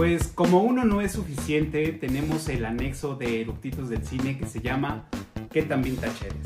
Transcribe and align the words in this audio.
Pues 0.00 0.28
como 0.28 0.62
uno 0.62 0.86
no 0.86 1.02
es 1.02 1.12
suficiente, 1.12 1.92
tenemos 1.92 2.48
el 2.48 2.64
anexo 2.64 3.16
de 3.16 3.42
eructitos 3.42 3.90
del 3.90 4.02
cine 4.02 4.38
que 4.38 4.46
se 4.46 4.62
llama 4.62 5.04
¿Qué 5.52 5.60
tan 5.60 5.82
vintage 5.82 6.24
eres? 6.24 6.40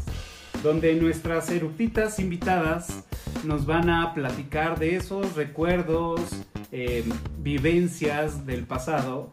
Donde 0.64 0.92
nuestras 0.96 1.48
eructitas 1.50 2.18
invitadas 2.18 3.04
nos 3.44 3.64
van 3.64 3.90
a 3.90 4.12
platicar 4.12 4.80
de 4.80 4.96
esos 4.96 5.36
recuerdos, 5.36 6.20
eh, 6.72 7.04
vivencias 7.38 8.44
del 8.44 8.64
pasado 8.64 9.30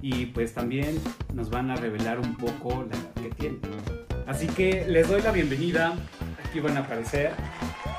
y 0.00 0.26
pues 0.26 0.54
también 0.54 0.96
nos 1.32 1.50
van 1.50 1.72
a 1.72 1.74
revelar 1.74 2.20
un 2.20 2.36
poco 2.36 2.86
la 2.88 2.96
edad 2.96 3.12
que 3.24 3.30
tienen. 3.30 3.60
Así 4.28 4.46
que 4.46 4.86
les 4.86 5.08
doy 5.08 5.20
la 5.20 5.32
bienvenida. 5.32 5.96
Aquí 6.48 6.60
van 6.60 6.76
a 6.76 6.82
aparecer 6.82 7.32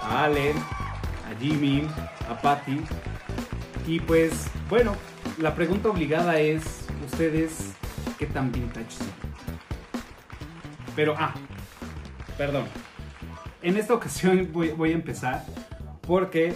a 0.02 0.24
Allen, 0.24 0.56
a 0.56 1.38
Jimmy, 1.38 1.86
a 2.30 2.42
Patty. 2.42 2.80
Y 3.86 4.00
pues 4.00 4.48
bueno, 4.70 4.96
la 5.38 5.54
pregunta 5.54 5.90
obligada 5.90 6.40
es, 6.40 6.88
¿ustedes 7.06 7.74
qué 8.18 8.26
tan 8.26 8.52
vintage 8.52 8.92
son? 8.92 9.08
Pero, 10.96 11.16
ah, 11.18 11.34
perdón. 12.38 12.66
En 13.62 13.78
esta 13.78 13.94
ocasión 13.94 14.50
voy, 14.54 14.92
a 14.92 14.94
empezar 14.94 15.44
porque, 16.02 16.56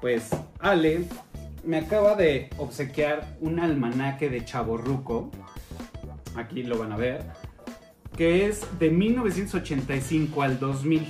pues, 0.00 0.30
Ale 0.60 1.04
me 1.64 1.78
acaba 1.78 2.14
de 2.14 2.48
obsequiar 2.56 3.36
un 3.40 3.60
almanaque 3.60 4.30
de 4.30 4.44
chaborruco. 4.44 5.30
Aquí 6.36 6.62
lo 6.62 6.78
van 6.78 6.92
a 6.92 6.96
ver. 6.96 7.24
Que 8.16 8.46
es 8.46 8.66
de 8.78 8.90
1985 8.90 10.42
al 10.42 10.58
2000. 10.58 11.06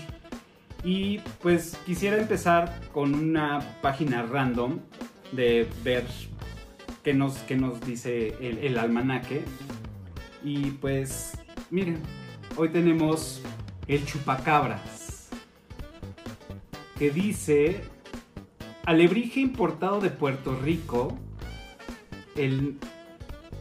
Y 0.84 1.19
pues 1.42 1.77
quisiera 1.84 2.17
empezar 2.17 2.81
con 2.92 3.15
una 3.15 3.78
página 3.83 4.22
random 4.22 4.78
de 5.33 5.69
ver 5.83 6.05
qué 7.09 7.14
nos, 7.14 7.39
qué 7.39 7.56
nos 7.56 7.81
dice 7.81 8.34
el, 8.39 8.59
el 8.59 8.78
almanaque. 8.78 9.41
Y 10.45 10.73
pues, 10.73 11.39
miren, 11.70 12.03
hoy 12.55 12.69
tenemos 12.69 13.41
el 13.87 14.05
chupacabras. 14.05 15.31
Que 16.98 17.11
dice 17.11 17.81
alebrije 18.84 19.41
importado 19.41 20.03
de 20.03 20.11
Puerto 20.11 20.55
Rico, 20.55 21.17
el 22.37 22.77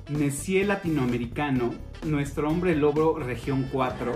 Necié 0.09 0.65
latinoamericano, 0.65 1.73
nuestro 2.05 2.49
hombre 2.49 2.75
logro 2.75 3.17
región 3.17 3.69
4, 3.71 4.11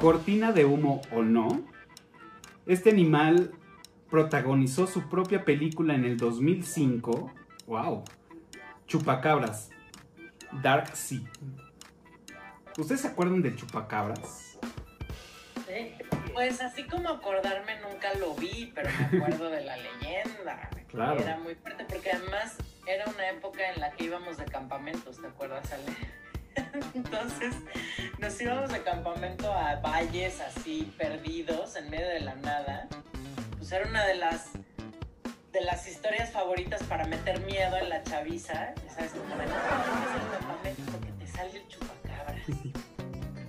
cortina 0.00 0.50
de 0.50 0.64
humo 0.64 1.00
o 1.12 1.22
no. 1.22 1.62
Este 2.66 2.90
animal 2.90 3.52
protagonizó 4.10 4.88
su 4.88 5.02
propia 5.08 5.44
película 5.44 5.94
en 5.94 6.04
el 6.04 6.16
2005. 6.16 7.32
¡Wow! 7.66 8.04
Chupacabras. 8.86 9.70
Dark 10.62 10.94
Sea. 10.96 11.20
¿Ustedes 12.78 13.00
se 13.00 13.08
acuerdan 13.08 13.42
del 13.42 13.56
Chupacabras? 13.56 14.58
Sí. 15.66 15.94
Pues 16.32 16.60
así 16.60 16.84
como 16.84 17.08
acordarme 17.08 17.80
nunca 17.80 18.14
lo 18.14 18.34
vi, 18.34 18.70
pero 18.74 18.88
me 19.10 19.18
acuerdo 19.18 19.50
de 19.50 19.64
la 19.64 19.76
leyenda. 19.76 20.70
Claro. 20.88 21.20
Era 21.20 21.38
muy 21.38 21.54
fuerte 21.56 21.84
porque 21.88 22.12
además 22.12 22.56
era 22.86 23.04
una 23.06 23.30
época 23.30 23.72
en 23.72 23.80
la 23.80 23.90
que 23.92 24.04
íbamos 24.04 24.36
de 24.36 24.44
campamentos, 24.44 25.20
¿te 25.20 25.26
acuerdas, 25.26 25.72
Ale? 25.72 25.84
Entonces 26.94 27.54
nos 28.18 28.40
íbamos 28.40 28.70
de 28.70 28.82
campamento 28.82 29.52
a 29.52 29.76
valles 29.76 30.40
así 30.40 30.92
perdidos 30.96 31.74
en 31.76 31.90
medio 31.90 32.06
de 32.06 32.20
la 32.20 32.34
nada. 32.36 32.86
Pues 33.56 33.72
era 33.72 33.88
una 33.88 34.06
de 34.06 34.14
las 34.14 34.50
de 35.58 35.64
las 35.64 35.88
historias 35.88 36.30
favoritas 36.30 36.82
para 36.82 37.06
meter 37.06 37.40
miedo 37.40 37.76
en 37.78 37.88
la 37.88 38.02
chaviza. 38.02 38.74
Ya 38.84 38.90
sabes, 38.92 39.12
como 39.12 39.36
de 39.36 39.46
no, 39.46 39.54
no 39.54 40.24
el 40.24 40.38
campamento 40.38 40.82
porque 40.92 41.12
te 41.12 41.26
sale 41.26 41.50
el 41.58 41.68
chupacabras. 41.68 42.42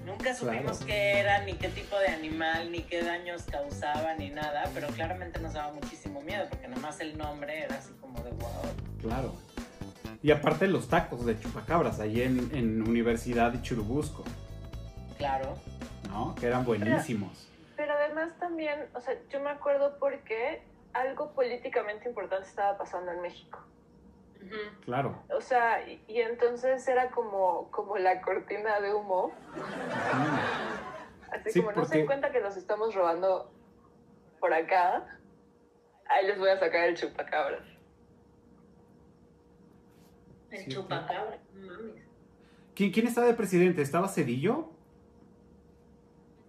Nunca 0.06 0.34
supimos 0.34 0.78
Claro. 0.78 0.86
qué 0.86 1.20
era, 1.20 1.44
ni 1.44 1.54
qué 1.56 1.68
tipo 1.68 2.00
de 2.00 2.08
animal, 2.08 2.72
ni 2.72 2.84
qué 2.84 3.04
daños 3.04 3.44
causaba, 3.44 4.14
ni 4.16 4.30
nada, 4.30 4.70
pero 4.74 4.88
claramente 4.88 5.40
nos 5.40 5.52
daba 5.54 5.74
muchísimo 5.74 6.22
miedo, 6.22 6.46
porque 6.50 6.70
nada 6.70 6.82
más 6.82 6.98
el 7.02 7.18
nombre 7.18 7.64
era 7.64 7.76
así 7.76 7.92
como 8.00 8.22
de 8.24 8.30
wow. 8.32 8.52
Claro. 9.02 9.36
Y 10.24 10.32
aparte 10.32 10.68
los 10.68 10.88
tacos 10.88 11.26
de 11.26 11.38
chupacabras, 11.38 12.00
ahí 12.00 12.22
en, 12.22 12.56
en 12.56 12.82
Universidad 12.88 13.52
de 13.52 13.62
Churubusco, 13.62 14.24
Claro. 15.18 15.58
¿no? 16.10 16.36
Que 16.36 16.46
eran 16.48 16.64
buenísimos. 16.64 17.50
Pero 17.76 17.92
además 17.94 18.30
también, 18.40 18.86
o 18.96 19.02
sea, 19.02 19.14
yo 19.30 19.42
me 19.42 19.50
acuerdo 19.50 19.98
porque 20.00 20.62
algo 20.94 21.32
políticamente 21.34 22.08
importante 22.10 22.48
estaba 22.48 22.78
pasando 22.78 23.12
en 23.12 23.22
México. 23.22 23.60
Claro. 24.86 25.24
O 25.36 25.42
sea, 25.42 25.88
y, 25.88 26.02
y 26.08 26.22
entonces 26.22 26.88
era 26.88 27.12
como, 27.12 27.70
como 27.72 27.98
la 27.98 28.22
cortina 28.22 28.80
de 28.80 28.94
humo. 28.94 29.32
Así 31.32 31.52
Sí, 31.52 31.62
como 31.62 31.74
no 31.74 31.86
se 31.86 31.98
den 31.98 32.06
cuenta 32.06 32.32
que 32.32 32.40
nos 32.40 32.56
estamos 32.56 32.96
robando 32.96 33.52
por 34.40 34.54
acá, 34.54 35.20
ahí 36.06 36.26
les 36.28 36.38
voy 36.38 36.50
a 36.50 36.58
sacar 36.60 36.88
el 36.88 36.96
chupacabras. 36.96 37.64
El 40.52 40.60
Sí, 40.60 40.70
chupacabra, 40.70 41.40
no 41.54 41.68
mames. 41.68 42.04
¿Quién, 42.76 42.92
quién 42.92 43.08
estaba 43.08 43.28
de 43.28 43.34
presidente? 43.34 43.82
¿Estaba 43.82 44.08
Cedillo? 44.08 44.70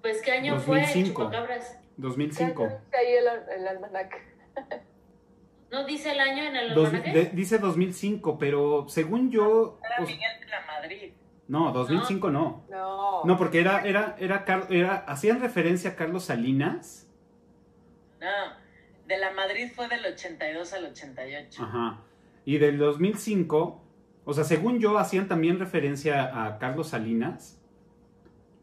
Pues 0.02 0.22
qué 0.22 0.32
año 0.32 0.60
fue 0.60 0.80
2005. 0.82 1.22
Chupacabras. 1.24 1.78
2005. 1.98 2.66
Ya 2.68 2.98
Ahí 2.98 3.06
el, 3.14 3.60
el 3.60 3.68
almanaque. 3.68 4.16
¿No 5.70 5.84
dice 5.84 6.12
el 6.12 6.20
año 6.20 6.44
en 6.44 6.56
el 6.56 6.74
Dos- 6.74 6.86
almanaque? 6.86 7.12
de- 7.12 7.30
dice 7.30 7.58
2005, 7.58 8.38
pero 8.38 8.86
según 8.88 9.30
yo... 9.30 9.78
Era 9.84 10.02
os- 10.02 10.08
Miguel 10.08 10.40
de 10.40 10.46
la 10.46 10.60
Madrid. 10.66 11.12
no, 11.48 11.72
2005 11.72 12.30
no. 12.30 12.64
No. 12.70 13.24
No, 13.24 13.36
porque 13.36 13.60
era, 13.60 13.82
era, 13.86 14.16
era, 14.18 14.44
Car- 14.46 14.68
era, 14.70 14.96
hacían 15.06 15.40
referencia 15.40 15.90
a 15.90 15.96
Carlos 15.96 16.24
Salinas. 16.24 17.06
No, 18.20 18.26
de 19.06 19.18
la 19.18 19.32
Madrid 19.32 19.70
fue 19.74 19.88
del 19.88 20.04
82 20.06 20.72
al 20.72 20.86
88. 20.86 21.62
Ajá. 21.62 22.00
Y 22.44 22.56
del 22.58 22.78
2005, 22.78 23.82
o 24.24 24.32
sea, 24.34 24.44
según 24.44 24.78
yo, 24.80 24.96
hacían 24.98 25.28
también 25.28 25.58
referencia 25.58 26.46
a 26.46 26.58
Carlos 26.58 26.88
Salinas. 26.88 27.60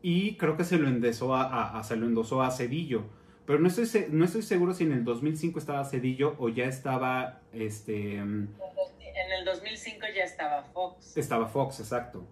Y 0.01 0.37
creo 0.37 0.55
que 0.57 0.63
se 0.63 0.77
lo 0.77 0.87
endosó 0.87 1.35
a, 1.35 1.43
a- 1.43 1.79
a- 1.79 1.83
se 1.83 1.95
lo 1.95 2.05
endosó 2.07 2.41
a 2.41 2.49
Cedillo. 2.51 3.03
Pero 3.45 3.59
no 3.59 3.67
estoy, 3.67 3.85
se- 3.85 4.07
no 4.09 4.25
estoy 4.25 4.41
seguro 4.41 4.73
si 4.73 4.83
en 4.85 4.91
el 4.93 5.03
2005 5.03 5.59
estaba 5.59 5.85
Cedillo 5.85 6.35
o 6.39 6.49
ya 6.49 6.65
estaba, 6.65 7.41
este, 7.53 8.15
En 8.15 8.49
el 9.39 9.45
2005 9.45 10.05
ya 10.15 10.23
estaba 10.23 10.63
Fox. 10.63 11.15
estaba 11.17 11.47
Fox, 11.47 11.79
exacto. 11.79 12.23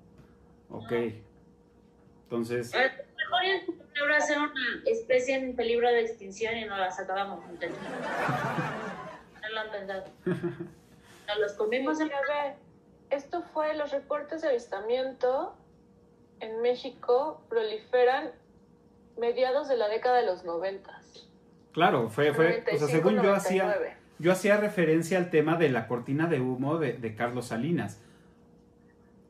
Ok. 0.69 0.91
Entonces, 2.23 2.73
A 2.73 2.79
ver, 2.79 3.05
Mejor 3.17 4.11
era 4.11 4.39
una 4.41 4.53
especie 4.85 5.35
en 5.35 5.55
peligro 5.55 5.87
de 5.87 6.01
extinción 6.01 6.57
y 6.57 6.65
no 6.65 6.77
las 6.77 6.99
acabamos. 6.99 7.43
No 7.45 7.49
lo 9.49 9.59
han 9.59 9.71
pensado. 9.71 10.03
Nos 10.25 11.39
los 11.39 11.53
comimos 11.53 11.99
en 11.99 12.09
esto 13.11 13.43
fue 13.53 13.75
los 13.75 13.91
reportes 13.91 14.41
de 14.41 14.47
avistamiento 14.49 15.55
en 16.39 16.61
México 16.61 17.41
proliferan 17.49 18.31
mediados 19.17 19.67
de 19.69 19.77
la 19.77 19.87
década 19.87 20.17
de 20.17 20.25
los 20.25 20.43
noventas. 20.43 21.02
Claro, 21.73 22.09
fue, 22.09 22.33
fue, 22.33 22.63
o 22.71 22.77
sea, 22.77 22.87
95, 22.87 22.87
según 22.87 23.21
yo 23.21 23.33
hacía, 23.33 23.63
99. 23.63 23.95
yo 24.19 24.31
hacía 24.31 24.57
referencia 24.57 25.17
al 25.17 25.29
tema 25.29 25.57
de 25.57 25.69
la 25.69 25.87
cortina 25.87 26.27
de 26.27 26.39
humo 26.39 26.77
de, 26.77 26.93
de 26.93 27.15
Carlos 27.15 27.47
Salinas. 27.47 28.01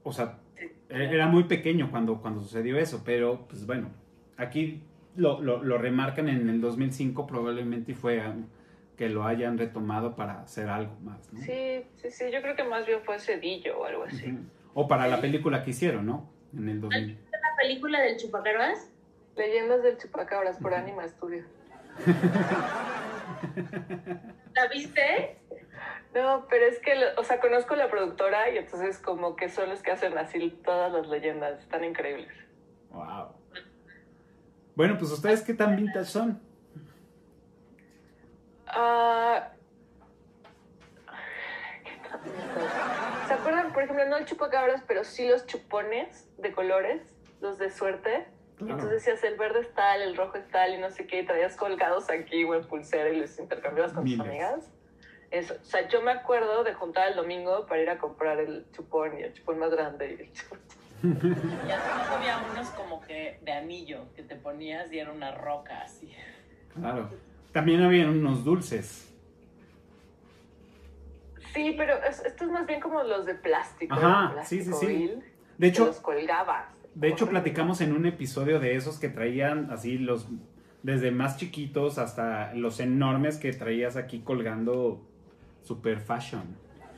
O 0.04 0.12
sea, 0.14 0.38
e- 0.58 0.72
era 0.90 1.28
muy 1.28 1.46
pequeño 1.46 1.90
cuando, 1.90 2.22
cuando 2.22 2.42
sucedió 2.42 2.78
eso, 2.78 3.02
pero 3.04 3.46
pues 3.48 3.66
bueno, 3.66 3.90
aquí 4.38 4.84
lo, 5.16 5.42
lo, 5.42 5.64
lo 5.64 5.78
remarcan 5.78 6.30
en 6.30 6.50
el 6.50 6.62
2005 6.62 7.26
probablemente 7.26 7.94
y 7.94 7.96
fue 7.96 8.20
um, 8.28 8.46
que 8.98 9.10
lo 9.10 9.24
hayan 9.26 9.58
retomado 9.58 10.16
para 10.16 10.42
hacer 10.42 10.70
algo 10.70 10.96
más, 11.02 11.32
¿no? 11.34 11.40
Sí, 11.40 11.84
sí, 11.96 12.12
sí, 12.12 12.26
yo 12.32 12.42
creo 12.42 12.56
que 12.56 12.64
más 12.64 12.86
bien 12.86 13.00
fue 13.04 13.20
Cedillo 13.20 13.80
o 13.80 13.86
algo 13.86 14.04
así. 14.04 14.38
O 14.76 14.88
para 14.88 15.08
la 15.08 15.20
película 15.22 15.64
que 15.64 15.72
hicieron, 15.72 16.06
¿no? 16.06 16.30
En 16.56 16.70
el 16.70 16.82
2000. 16.82 17.18
la 17.32 17.56
película 17.58 18.02
del 18.02 18.18
chupacabras. 18.18 18.90
Leyendas 19.36 19.82
del 19.82 19.98
Chupacabras 19.98 20.60
por 20.60 20.76
Anima 20.76 21.08
Studio. 21.08 21.44
¿La 24.56 24.68
viste? 24.68 25.38
No, 26.14 26.46
pero 26.50 26.66
es 26.66 26.80
que, 26.80 26.94
o 27.18 27.24
sea, 27.24 27.40
conozco 27.40 27.76
la 27.76 27.90
productora 27.90 28.50
y 28.52 28.58
entonces 28.58 29.00
como 29.00 29.36
que 29.36 29.50
son 29.50 29.70
los 29.70 29.82
que 29.82 29.92
hacen 29.92 30.18
así 30.18 30.52
todas 30.64 30.92
las 30.92 31.08
leyendas, 31.08 31.60
están 31.60 31.84
increíbles. 31.84 32.32
Wow. 32.92 33.30
Bueno, 34.76 34.98
pues 34.98 35.12
ustedes 35.12 35.42
qué 35.42 35.54
tan 35.54 35.76
vintage 35.76 36.06
son. 36.06 36.42
Ah. 38.68 39.50
¿Se 43.28 43.34
acuerdan, 43.34 43.74
por 43.74 43.84
ejemplo, 43.84 44.08
no 44.08 44.18
el 44.18 44.26
chupacabras, 44.26 44.84
pero 44.88 45.04
sí 45.04 45.28
los 45.28 45.48
chupones 45.48 46.30
de 46.38 46.52
colores, 46.52 47.02
los 47.42 47.58
de 47.58 47.72
suerte? 47.72 48.28
Claro. 48.66 48.82
Entonces 48.82 49.06
decías, 49.06 49.24
el 49.24 49.38
verde 49.38 49.62
es 49.62 49.74
tal, 49.74 50.02
el 50.02 50.16
rojo 50.18 50.38
es 50.38 50.48
tal 50.50 50.74
y 50.74 50.78
no 50.78 50.90
sé 50.92 51.06
qué, 51.08 51.22
y 51.22 51.26
traías 51.26 51.56
colgados 51.56 52.10
aquí 52.10 52.44
o 52.44 52.56
en 52.56 52.66
pulsera 52.68 53.10
y 53.10 53.18
los 53.18 53.38
intercambiabas 53.40 53.94
con 53.94 54.04
Miles. 54.04 54.20
tus 54.20 54.28
amigas. 54.28 54.70
Eso. 55.32 55.56
O 55.60 55.64
sea, 55.66 55.88
yo 55.88 56.02
me 56.02 56.12
acuerdo 56.12 56.64
de 56.64 56.74
juntar 56.76 57.08
el 57.10 57.16
domingo 57.16 57.66
para 57.66 57.82
ir 57.82 57.90
a 57.90 57.98
comprar 57.98 58.40
el 58.40 58.66
chupón 58.72 59.18
y 59.20 59.24
el 59.24 59.34
chupón 59.34 59.58
más 59.60 59.72
grande 59.72 60.16
y 60.20 60.22
el 60.24 60.32
chupón. 60.34 60.60
Y 61.04 61.72
además 61.72 62.10
había 62.12 62.46
unos 62.52 62.70
como 62.70 63.02
que 63.02 63.40
de 63.42 63.52
anillo 63.52 64.06
que 64.16 64.24
te 64.24 64.36
ponías 64.36 64.92
y 64.94 65.00
era 65.00 65.12
una 65.12 65.32
roca 65.36 65.82
así. 65.82 66.14
Claro. 66.74 67.10
También 67.52 67.82
había 67.84 68.08
unos 68.08 68.44
dulces. 68.46 69.10
Sí, 71.54 71.74
pero 71.78 71.96
es- 72.04 72.24
esto 72.26 72.46
es 72.46 72.52
más 72.52 72.66
bien 72.66 72.80
como 72.80 73.04
los 73.04 73.26
de 73.26 73.36
plástico. 73.36 73.94
Ajá, 73.94 74.44
sí, 74.44 74.64
sí, 74.64 74.74
sí. 74.74 74.86
vil, 74.88 75.24
De 75.58 75.68
hecho, 75.68 75.86
los 75.86 76.00
colgabas. 76.00 76.66
De 76.96 77.08
hecho 77.08 77.28
platicamos 77.28 77.82
en 77.82 77.94
un 77.94 78.06
episodio 78.06 78.60
de 78.60 78.76
esos 78.76 79.00
que 79.00 79.10
traían 79.10 79.72
así 79.72 79.98
los 79.98 80.28
desde 80.84 81.12
más 81.12 81.38
chiquitos 81.38 81.98
hasta 81.98 82.54
los 82.54 82.80
enormes 82.80 83.38
que 83.38 83.54
traías 83.54 83.96
aquí 83.96 84.20
colgando 84.20 85.02
super 85.62 86.00
fashion. 86.00 86.58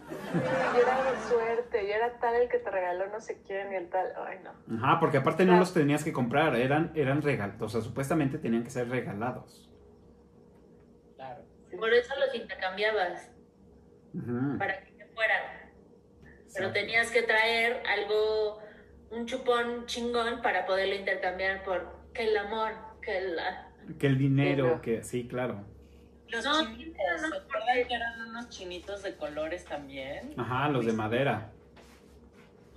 Y 0.10 0.80
era 0.80 1.12
de 1.12 1.18
suerte, 1.28 1.84
y 1.88 1.92
era 1.92 2.20
tal 2.20 2.36
el 2.36 2.48
que 2.50 2.60
te 2.60 2.70
regaló 2.70 3.08
no 3.12 3.20
sé 3.20 3.42
quién 3.46 3.72
y 3.72 3.76
el 3.76 3.90
tal. 3.90 4.08
Ay, 4.28 4.40
no. 4.44 4.78
Ajá, 4.78 5.00
porque 5.00 5.18
aparte 5.18 5.46
no 5.46 5.58
los 5.58 5.74
tenías 5.74 6.04
que 6.04 6.14
comprar, 6.14 6.56
eran 6.56 6.92
eran 6.96 7.22
regalados, 7.22 7.62
o 7.62 7.70
sea, 7.70 7.82
supuestamente 7.82 8.38
tenían 8.38 8.64
que 8.64 8.70
ser 8.70 8.90
regalados. 8.90 9.70
Claro. 11.16 11.44
Por 11.78 11.94
eso 11.94 12.14
los 12.20 12.36
intercambiabas, 12.36 13.32
Ujú. 14.14 14.58
para 14.58 14.84
que 14.84 14.92
se 14.94 15.06
fueran. 15.08 15.42
Pero 16.56 16.72
tenías 16.72 17.12
que 17.12 17.22
traer 17.24 17.84
algo, 17.88 18.60
un 19.12 19.26
chupón 19.26 19.86
chingón 19.86 20.42
para 20.42 20.66
poderlo 20.66 20.96
intercambiar 20.96 21.64
por 21.64 21.86
que 22.14 22.28
el 22.28 22.38
amor, 22.38 22.72
que 23.02 23.22
la... 23.22 23.68
Que 24.00 24.08
el 24.08 24.18
dinero, 24.18 24.82
que 24.82 25.04
sí, 25.04 25.28
claro. 25.28 25.64
Los 26.28 26.44
No, 26.44 26.62
chinitos, 26.66 26.96
no, 27.12 27.18
¿se 27.20 27.30
no, 27.30 27.36
acuerdan 27.36 27.88
que 27.88 27.94
eran 27.94 28.30
unos 28.30 28.50
chinitos 28.50 29.04
de 29.04 29.16
colores 29.16 29.66
también? 29.66 30.34
Ajá, 30.38 30.70
los 30.70 30.86
de 30.86 30.94
madera. 30.94 31.52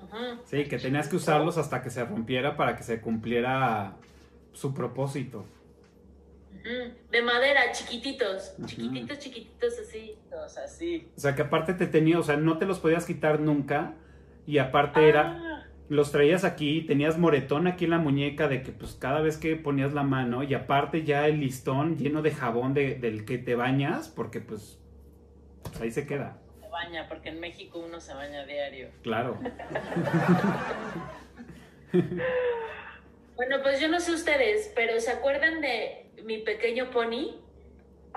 Ujú. 0.02 0.40
Sí, 0.44 0.64
que 0.64 0.78
tenías 0.78 1.08
que 1.08 1.16
usarlos 1.16 1.58
hasta 1.58 1.82
que 1.82 1.90
se 1.90 2.04
rompiera 2.04 2.56
para 2.56 2.76
que 2.76 2.82
se 2.82 3.00
cumpliera 3.00 3.96
su 4.52 4.74
propósito. 4.74 5.44
De 7.10 7.22
madera, 7.22 7.72
chiquititos, 7.72 8.54
chiquititos, 8.66 9.18
chiquititos 9.18 9.78
así. 9.78 10.18
Así. 10.64 11.08
O 11.16 11.20
sea, 11.20 11.34
que 11.34 11.42
aparte 11.42 11.72
te 11.74 11.86
tenía, 11.86 12.18
o 12.18 12.22
sea, 12.22 12.36
no 12.36 12.58
te 12.58 12.66
los 12.66 12.78
podías 12.80 13.06
quitar 13.06 13.40
nunca. 13.40 13.94
Y 14.46 14.58
aparte 14.58 15.08
era, 15.08 15.38
Ah, 15.38 15.67
los 15.88 16.12
traías 16.12 16.44
aquí, 16.44 16.82
tenías 16.82 17.16
moretón 17.18 17.66
aquí 17.66 17.84
en 17.86 17.90
la 17.92 17.98
muñeca 17.98 18.46
de 18.48 18.62
que 18.62 18.72
pues 18.72 18.94
cada 18.94 19.20
vez 19.20 19.38
que 19.38 19.56
ponías 19.56 19.92
la 19.94 20.02
mano 20.02 20.42
y 20.42 20.52
aparte 20.54 21.04
ya 21.04 21.26
el 21.26 21.40
listón 21.40 21.96
lleno 21.96 22.20
de 22.22 22.30
jabón 22.32 22.74
de- 22.74 22.94
del 22.96 23.24
que 23.24 23.38
te 23.38 23.54
bañas, 23.54 24.08
porque 24.08 24.40
pues, 24.40 24.78
pues, 25.62 25.80
ahí 25.80 25.90
se 25.90 26.06
queda, 26.06 26.38
se 26.60 26.68
baña, 26.68 27.08
porque 27.08 27.30
en 27.30 27.40
México 27.40 27.78
uno 27.78 28.00
se 28.00 28.12
baña 28.14 28.44
diario. 28.44 28.88
claro. 29.02 29.38
Bueno, 33.36 33.58
pues 33.62 33.80
yo 33.80 33.88
no 33.88 34.00
sé 34.00 34.12
ustedes, 34.12 34.72
pero 34.74 34.98
¿se 35.00 35.10
acuerdan 35.12 35.60
de 35.60 36.10
mi 36.24 36.38
pequeño 36.38 36.90
pony? 36.90 37.36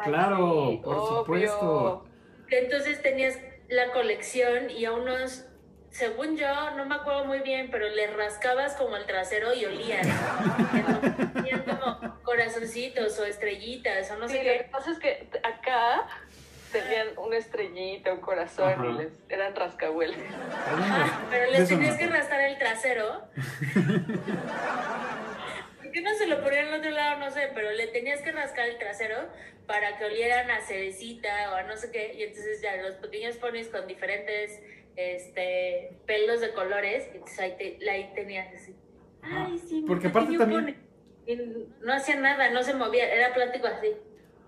Claro, 0.04 0.80
por 0.84 0.96
obvio. 0.96 1.18
supuesto. 1.20 2.06
Que 2.48 2.60
entonces 2.60 3.02
tenías 3.04 3.38
la 3.70 3.92
colección 3.92 4.70
y 4.72 4.86
a 4.86 4.94
unos, 4.94 5.46
según 5.92 6.38
yo, 6.38 6.72
no 6.72 6.86
me 6.86 6.96
acuerdo 6.96 7.26
muy 7.26 7.40
bien, 7.40 7.70
pero 7.70 7.88
le 7.90 8.08
rascabas 8.08 8.76
como 8.76 8.96
el 8.98 9.06
trasero 9.06 9.54
y 9.54 9.66
olían. 9.66 10.02
Entonces, 10.74 11.34
Tenían 11.34 11.62
como 11.64 12.22
corazoncitos 12.24 13.20
o 13.20 13.26
estrellitas 13.26 14.10
o 14.12 14.18
no 14.18 14.28
Sí, 14.28 14.38
sé 14.38 14.44
lo 14.44 14.52
que 14.52 14.58
qué. 14.60 14.64
pasa 14.72 14.92
es 14.92 15.00
que 15.00 15.30
acá 15.44 16.08
tenían 16.72 17.08
una 17.18 17.36
estrellita, 17.38 18.14
un 18.14 18.22
corazón 18.22 18.72
Ajá. 18.72 18.86
y 18.86 18.94
les 18.94 19.08
eran 19.30 19.54
rascahueles. 19.56 20.18
Ajá, 20.66 21.22
pero 21.30 21.52
les 21.52 21.68
tenías 21.68 21.98
que 21.98 22.08
rascar 22.08 22.40
el 22.42 22.58
trasero. 22.58 23.24
¿Por 25.82 25.92
qué 25.92 26.02
no 26.02 26.14
se 26.16 26.28
lo 26.28 26.42
ponían 26.42 26.68
al 26.68 26.80
otro 26.80 26.92
lado? 26.92 27.20
No 27.20 27.30
sé, 27.32 27.50
pero 27.54 27.72
le 27.72 27.88
tenías 27.88 28.22
que 28.22 28.32
rascar 28.32 28.68
el 28.70 28.78
trasero 28.78 29.18
para 29.68 29.98
que 29.98 30.06
olieran 30.06 30.50
a 30.52 30.62
cerecita 30.62 31.52
o 31.52 31.56
a 31.56 31.64
no 31.64 31.76
sé 31.76 31.92
qué. 31.92 32.14
Y 32.14 32.24
entonces 32.24 32.62
ya 32.62 32.78
los 32.78 32.96
pequeños 32.96 33.36
ponis 33.38 33.68
con 33.68 33.86
diferentes 33.88 34.60
este, 34.96 35.98
pelos 36.06 36.42
de 36.42 36.54
colores, 36.54 37.08
y 37.14 37.18
entonces 37.18 37.40
ahí, 37.40 37.54
te- 37.58 37.90
ahí 37.90 38.12
tenías 38.16 38.54
así. 38.56 38.76
Ajá. 39.22 39.48
Ay, 39.50 39.58
sí, 39.60 39.84
Porque 39.88 40.08
aparte 40.08 40.38
también- 40.38 40.66
pony". 40.66 40.74
Y 41.28 41.36
no 41.82 41.94
hacía 41.94 42.16
nada, 42.20 42.50
no 42.52 42.64
se 42.64 42.74
movía, 42.74 43.14
era 43.14 43.34
plástico 43.34 43.68
así. 43.68 43.90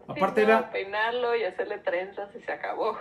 Aparte 0.08 0.42
Sí, 0.42 0.48
no, 0.48 0.54
era, 0.54 0.72
peinarlo 0.72 1.36
y 1.36 1.44
hacerle 1.44 1.78
trenzas 1.78 2.36
y 2.36 2.42
se 2.42 2.52
acabó. 2.52 2.98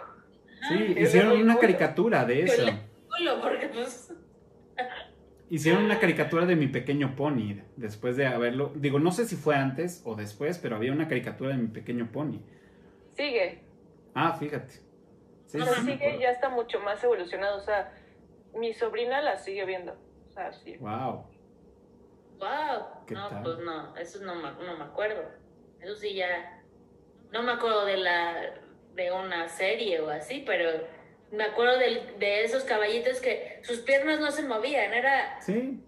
sí, 0.69 0.94
hicieron 0.99 1.41
una 1.41 1.59
caricatura 1.59 2.25
de 2.25 2.43
eso. 2.44 2.62
Culo, 3.09 3.41
porque 3.41 3.69
pues... 3.69 4.12
Hicieron 5.50 5.85
una 5.85 5.99
caricatura 5.99 6.47
de 6.47 6.56
mi 6.56 6.67
pequeño 6.67 7.15
pony 7.15 7.56
después 7.77 8.17
de 8.17 8.27
haberlo, 8.27 8.73
digo, 8.75 8.99
no 8.99 9.12
sé 9.12 9.27
si 9.27 9.37
fue 9.37 9.55
antes 9.55 10.00
o 10.06 10.15
después, 10.15 10.56
pero 10.59 10.77
había 10.77 10.93
una 10.93 11.09
caricatura 11.09 11.50
de 11.50 11.59
mi 11.59 11.69
pequeño 11.69 12.11
pony. 12.11 12.39
Sigue. 13.15 13.61
Ah, 14.15 14.33
fíjate. 14.33 14.75
Sí, 15.53 15.61
O 15.61 15.65
sí, 15.67 15.71
sea, 15.71 15.83
me 15.83 15.93
sigue, 15.93 16.19
ya 16.19 16.31
está 16.31 16.49
mucho 16.49 16.81
más 16.81 17.05
evolucionado. 17.05 17.59
O 17.59 17.61
sea, 17.61 17.93
mi 18.55 18.73
sobrina 18.73 19.21
la 19.21 19.37
sigue 19.37 19.67
viendo. 19.67 19.93
O 20.29 20.33
sea, 20.33 20.51
sí. 20.53 20.77
Wow. 20.79 21.27
Wow, 22.39 23.05
¿Qué 23.07 23.15
no, 23.15 23.29
tal? 23.29 23.43
pues 23.43 23.59
no, 23.59 23.95
eso 23.97 24.25
no, 24.25 24.35
me- 24.35 24.53
no 24.65 24.77
me 24.79 24.85
acuerdo. 24.85 25.23
Eso 25.81 25.95
sí 25.95 26.15
ya, 26.15 26.63
no 27.33 27.43
me 27.43 27.53
acuerdo 27.53 27.85
de 27.85 27.99
la, 27.99 28.55
de 28.95 29.13
una 29.13 29.47
serie 29.49 30.01
o 30.01 30.09
así, 30.09 30.43
pero 30.47 30.87
me 31.31 31.45
acuerdo 31.45 31.79
del- 31.79 32.19
de 32.19 32.45
esos 32.45 32.65
caballitos 32.65 33.21
que 33.21 33.61
sus 33.63 33.81
piernas 33.81 34.21
no 34.21 34.31
se 34.31 34.43
movían, 34.43 34.93
era 34.95 35.39
Sí, 35.41 35.85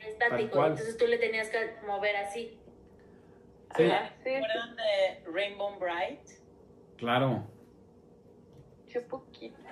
estático, 0.00 0.58
entonces 0.66 0.96
tú 0.96 1.06
le 1.06 1.18
tenías 1.18 1.48
que 1.50 1.76
mover 1.86 2.16
así. 2.16 2.58
Sí, 3.76 3.90
¿Se 4.22 4.36
acuerdan 4.36 4.76
de 4.76 5.24
Rainbow 5.30 5.78
Bright? 5.78 6.26
claro. 6.96 7.44
Un 9.00 9.08
poquito. 9.08 9.56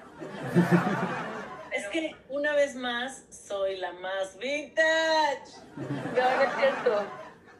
Es 1.74 1.88
que 1.88 2.14
una 2.28 2.52
vez 2.54 2.76
más 2.76 3.24
soy 3.30 3.78
la 3.78 3.92
más 3.94 4.36
vintage. 4.38 5.56
No, 5.74 6.36
no 6.36 6.42
es 6.42 6.54
cierto. 6.58 7.02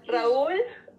Raúl, 0.06 0.52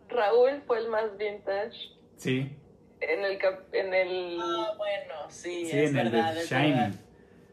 Raúl 0.09 0.63
fue 0.65 0.79
el 0.79 0.89
más 0.89 1.15
vintage 1.15 1.77
Sí, 2.17 2.57
en 3.01 3.23
el 3.23 3.37
cap- 3.37 3.71
en 3.71 3.93
el 3.93 4.39
Ah, 4.41 4.73
bueno, 4.77 5.13
sí, 5.29 5.67
sí, 5.67 5.77
es 5.77 5.91
en 5.91 5.97
el 5.99 6.09
verdad. 6.09 6.33
de 6.33 6.39
es 6.41 6.49
Shining. 6.49 6.73
verdad. 6.75 6.99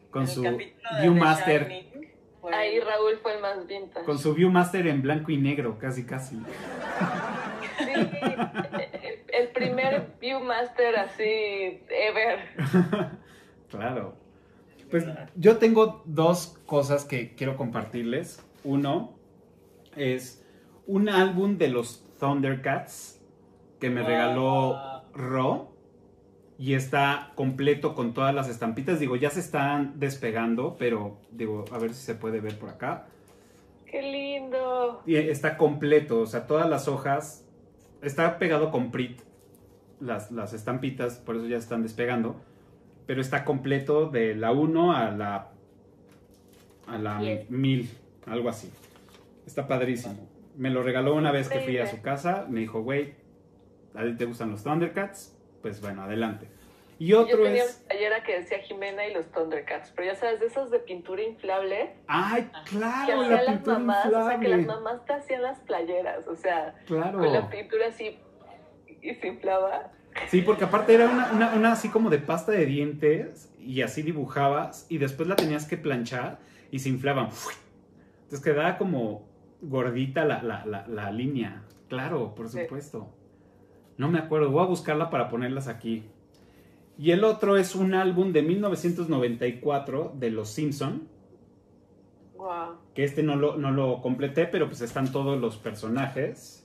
Con 0.09 0.23
En 0.23 0.27
el 0.29 0.33
su 0.33 0.41
de 0.41 0.73
Viewmaster. 1.01 1.83
Fue- 2.41 2.55
ahí 2.55 2.79
Raúl 2.79 3.19
fue 3.21 3.35
el 3.35 3.41
más 3.41 3.67
vintage. 3.67 4.03
Con 4.05 4.17
su 4.17 4.33
Viewmaster 4.33 4.87
en 4.87 5.03
blanco 5.03 5.29
y 5.31 5.37
negro, 5.37 5.77
casi, 5.77 6.07
casi. 6.07 6.37
Sí, 7.77 7.91
el- 7.93 7.99
el 7.99 8.80
Viewmaster 10.21 10.95
así 10.97 11.81
ever. 11.89 12.39
Claro. 13.69 14.15
Pues 14.89 15.05
yo 15.35 15.55
tengo 15.57 16.01
dos 16.03 16.59
cosas 16.65 17.05
que 17.05 17.35
quiero 17.35 17.55
compartirles. 17.55 18.45
Uno 18.65 19.13
es 19.95 20.45
un 20.87 21.07
álbum 21.07 21.57
de 21.57 21.69
los 21.69 22.05
Thundercats 22.19 23.21
que 23.79 23.89
me 23.89 24.01
Wow. 24.01 24.09
regaló 24.09 25.03
Ro 25.13 25.71
y 26.59 26.73
está 26.73 27.31
completo 27.35 27.95
con 27.95 28.13
todas 28.13 28.35
las 28.35 28.49
estampitas. 28.49 28.99
Digo, 28.99 29.15
ya 29.15 29.29
se 29.29 29.39
están 29.39 29.97
despegando, 29.99 30.75
pero 30.77 31.17
digo, 31.31 31.63
a 31.71 31.77
ver 31.77 31.93
si 31.93 32.03
se 32.03 32.13
puede 32.15 32.41
ver 32.41 32.59
por 32.59 32.69
acá. 32.69 33.07
Qué 33.85 34.01
lindo. 34.01 35.01
Y 35.05 35.15
está 35.15 35.55
completo, 35.57 36.19
o 36.19 36.25
sea, 36.25 36.45
todas 36.45 36.69
las 36.69 36.89
hojas, 36.89 37.47
está 38.01 38.37
pegado 38.37 38.69
con 38.69 38.91
Prit, 38.91 39.21
las, 40.01 40.31
las 40.31 40.53
estampitas, 40.53 41.17
por 41.17 41.35
eso 41.37 41.45
ya 41.47 41.57
están 41.57 41.83
despegando, 41.83 42.35
pero 43.05 43.21
está 43.21 43.45
completo 43.45 44.07
de 44.09 44.35
la 44.35 44.51
1 44.51 44.91
a 44.95 45.11
la, 45.11 45.49
a 46.87 46.97
la 46.97 47.19
Diez. 47.19 47.49
1000, 47.49 47.89
algo 48.27 48.49
así. 48.49 48.71
Está 49.45 49.67
padrísimo. 49.67 50.27
Me 50.57 50.69
lo 50.69 50.83
regaló 50.83 51.15
una 51.15 51.31
vez 51.31 51.47
que 51.49 51.59
fui 51.61 51.77
a 51.77 51.87
su 51.87 52.01
casa, 52.01 52.45
me 52.49 52.59
dijo, 52.59 52.81
güey, 52.81 53.13
¿a 53.95 54.03
ti 54.03 54.15
te 54.17 54.25
gustan 54.25 54.51
los 54.51 54.63
Thundercats? 54.63 55.37
Pues 55.61 55.81
bueno, 55.81 56.03
adelante. 56.03 56.47
Y 56.99 57.07
Yo 57.07 57.21
otro 57.21 57.41
tenía 57.43 57.63
es... 57.63 57.83
playera 57.87 58.21
que 58.21 58.39
decía 58.39 58.59
Jimena 58.59 59.07
y 59.07 59.13
los 59.13 59.25
Thundercats, 59.31 59.91
pero 59.95 60.13
ya 60.13 60.15
sabes, 60.15 60.39
de 60.39 60.45
esas 60.47 60.69
de 60.69 60.79
pintura 60.79 61.23
inflable, 61.23 61.95
¡Ay, 62.07 62.43
que 62.69 62.77
claro! 62.77 63.21
hacían 63.21 63.29
La 63.31 63.43
las 63.43 63.65
mamás, 63.65 64.05
o 64.05 64.27
sea, 64.29 64.39
que 64.39 64.47
las 64.49 64.65
mamás 64.67 65.05
te 65.05 65.13
hacían 65.13 65.41
las 65.41 65.59
playeras, 65.61 66.27
o 66.27 66.35
sea, 66.35 66.75
Claro. 66.85 67.17
con 67.19 67.33
la 67.33 67.49
pintura 67.49 67.87
así 67.87 68.19
y 69.01 69.13
se 69.15 69.27
inflaba. 69.27 69.91
Sí, 70.29 70.41
porque 70.41 70.65
aparte 70.65 70.93
era 70.93 71.09
una, 71.09 71.31
una, 71.31 71.53
una 71.53 71.71
así 71.71 71.89
como 71.89 72.09
de 72.09 72.17
pasta 72.19 72.51
de 72.51 72.65
dientes 72.65 73.49
y 73.59 73.81
así 73.81 74.01
dibujabas 74.01 74.85
y 74.89 74.97
después 74.97 75.27
la 75.29 75.35
tenías 75.35 75.65
que 75.65 75.77
planchar 75.77 76.39
y 76.69 76.79
se 76.79 76.89
inflaban. 76.89 77.29
Entonces 78.23 78.41
quedaba 78.41 78.77
como 78.77 79.25
gordita 79.61 80.25
la, 80.25 80.41
la, 80.43 80.65
la, 80.65 80.87
la 80.87 81.11
línea. 81.11 81.63
Claro, 81.87 82.35
por 82.35 82.49
Sí. 82.49 82.59
supuesto. 82.61 83.09
No 83.97 84.09
me 84.09 84.19
acuerdo, 84.19 84.49
voy 84.51 84.63
a 84.63 84.67
buscarla 84.67 85.09
para 85.09 85.29
ponerlas 85.29 85.67
aquí. 85.67 86.03
Y 86.97 87.11
el 87.11 87.23
otro 87.23 87.57
es 87.57 87.73
un 87.75 87.93
álbum 87.93 88.31
de 88.33 88.41
1994 88.41 90.13
de 90.17 90.29
Los 90.31 90.49
Simpson, 90.49 91.07
Wow. 92.35 92.75
que 92.95 93.03
este 93.03 93.21
no 93.23 93.35
lo, 93.35 93.55
no 93.57 93.71
lo 93.71 94.01
completé, 94.01 94.45
pero 94.47 94.67
pues 94.67 94.81
están 94.81 95.11
todos 95.11 95.39
los 95.39 95.57
personajes 95.57 96.60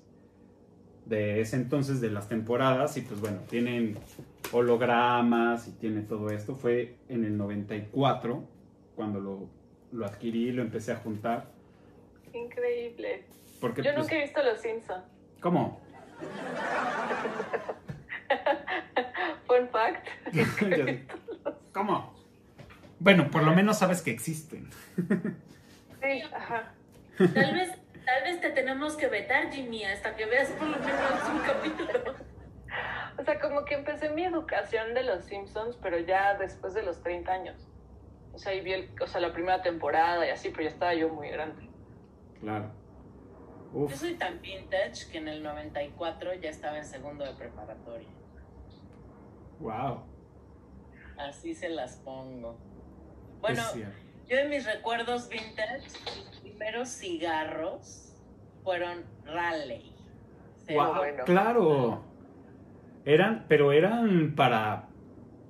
de 1.07 1.41
ese 1.41 1.57
entonces 1.57 2.01
de 2.01 2.11
las 2.11 2.29
temporadas 2.29 2.97
y 2.97 3.01
pues 3.01 3.21
bueno, 3.21 3.39
tienen 3.49 3.99
hologramas 4.53 5.67
y 5.69 5.73
tiene 5.73 6.03
todo 6.03 6.31
esto. 6.31 6.55
Fue 6.55 6.95
en 7.09 7.25
el 7.25 7.37
94 7.37 8.45
cuando 8.95 9.21
lo, 9.21 9.49
lo 9.93 10.07
adquirí 10.07 10.49
y 10.49 10.53
lo 10.53 10.63
empecé 10.63 10.93
a 10.93 10.97
juntar. 10.97 11.51
Increíble. 12.33 13.25
Porque, 13.61 13.83
Yo 13.83 13.93
pues, 13.95 14.05
nunca 14.05 14.17
he 14.17 14.23
visto 14.23 14.43
Los 14.43 14.61
Simpsons. 14.61 15.05
¿Cómo? 15.41 15.81
Fun 19.47 19.69
fact. 19.71 20.09
¿Cómo? 21.73 22.15
Bueno, 22.99 23.31
por 23.31 23.45
lo 23.45 23.55
menos 23.55 23.79
sabes 23.79 24.03
que 24.03 24.11
existen. 24.11 24.69
Sí, 24.97 26.23
ajá. 26.35 26.73
Tal 27.19 27.55
vez, 27.55 27.71
tal 28.07 28.23
vez 28.25 28.41
te 28.41 28.51
tenemos 28.51 28.97
que 28.97 29.09
vetar, 29.09 29.51
Jimmy, 29.53 29.85
hasta 29.85 30.17
que 30.17 30.25
veas 30.27 30.49
por 30.53 30.69
lo 30.69 30.79
menos 30.79 31.29
un 31.31 31.39
capítulo. 31.41 32.15
O 33.19 33.25
sea, 33.25 33.39
como 33.41 33.65
que 33.65 33.75
empecé 33.75 34.11
mi 34.11 34.25
educación 34.25 34.95
de 34.95 35.03
Los 35.03 35.25
Simpsons, 35.25 35.77
pero 35.83 35.99
ya 35.99 36.35
después 36.39 36.73
de 36.75 36.83
los 36.83 37.03
30 37.03 37.33
años. 37.33 37.69
O 38.33 38.39
sea, 38.39 38.55
y 38.55 38.61
vi 38.61 38.73
el- 38.75 38.91
o 39.01 39.07
sea, 39.07 39.21
la 39.21 39.33
primera 39.33 39.63
temporada 39.63 40.27
y 40.27 40.31
así, 40.31 40.51
pero 40.51 40.63
ya 40.65 40.69
estaba 40.69 40.95
yo 40.95 41.09
muy 41.09 41.29
grande. 41.31 41.69
Claro. 42.41 42.71
Yo 43.73 43.81
Uf, 43.81 43.95
soy 43.97 44.15
tan 44.15 44.41
vintage 44.41 45.11
que 45.11 45.19
en 45.19 45.29
el 45.29 45.43
94 45.43 46.35
ya 46.35 46.51
estaba 46.51 46.79
en 46.79 46.85
segundo 46.85 47.25
de 47.25 47.33
preparatoria. 47.35 48.09
wow. 49.59 50.03
Así 51.19 51.55
se 51.55 51.71
las 51.71 51.97
pongo. 51.97 52.59
Bueno, 53.41 53.63
yo 54.29 54.37
en 54.39 54.51
mis 54.51 54.67
recuerdos 54.67 55.29
vintage, 55.31 55.87
primeros 56.57 56.89
cigarros 56.89 58.15
fueron 58.65 59.05
Raleigh. 59.25 59.93
Guau, 60.69 60.95
bueno. 60.97 61.25
Claro. 61.25 62.05
Eran, 63.05 63.45
pero 63.49 63.73
eran 63.73 64.35
para 64.35 64.89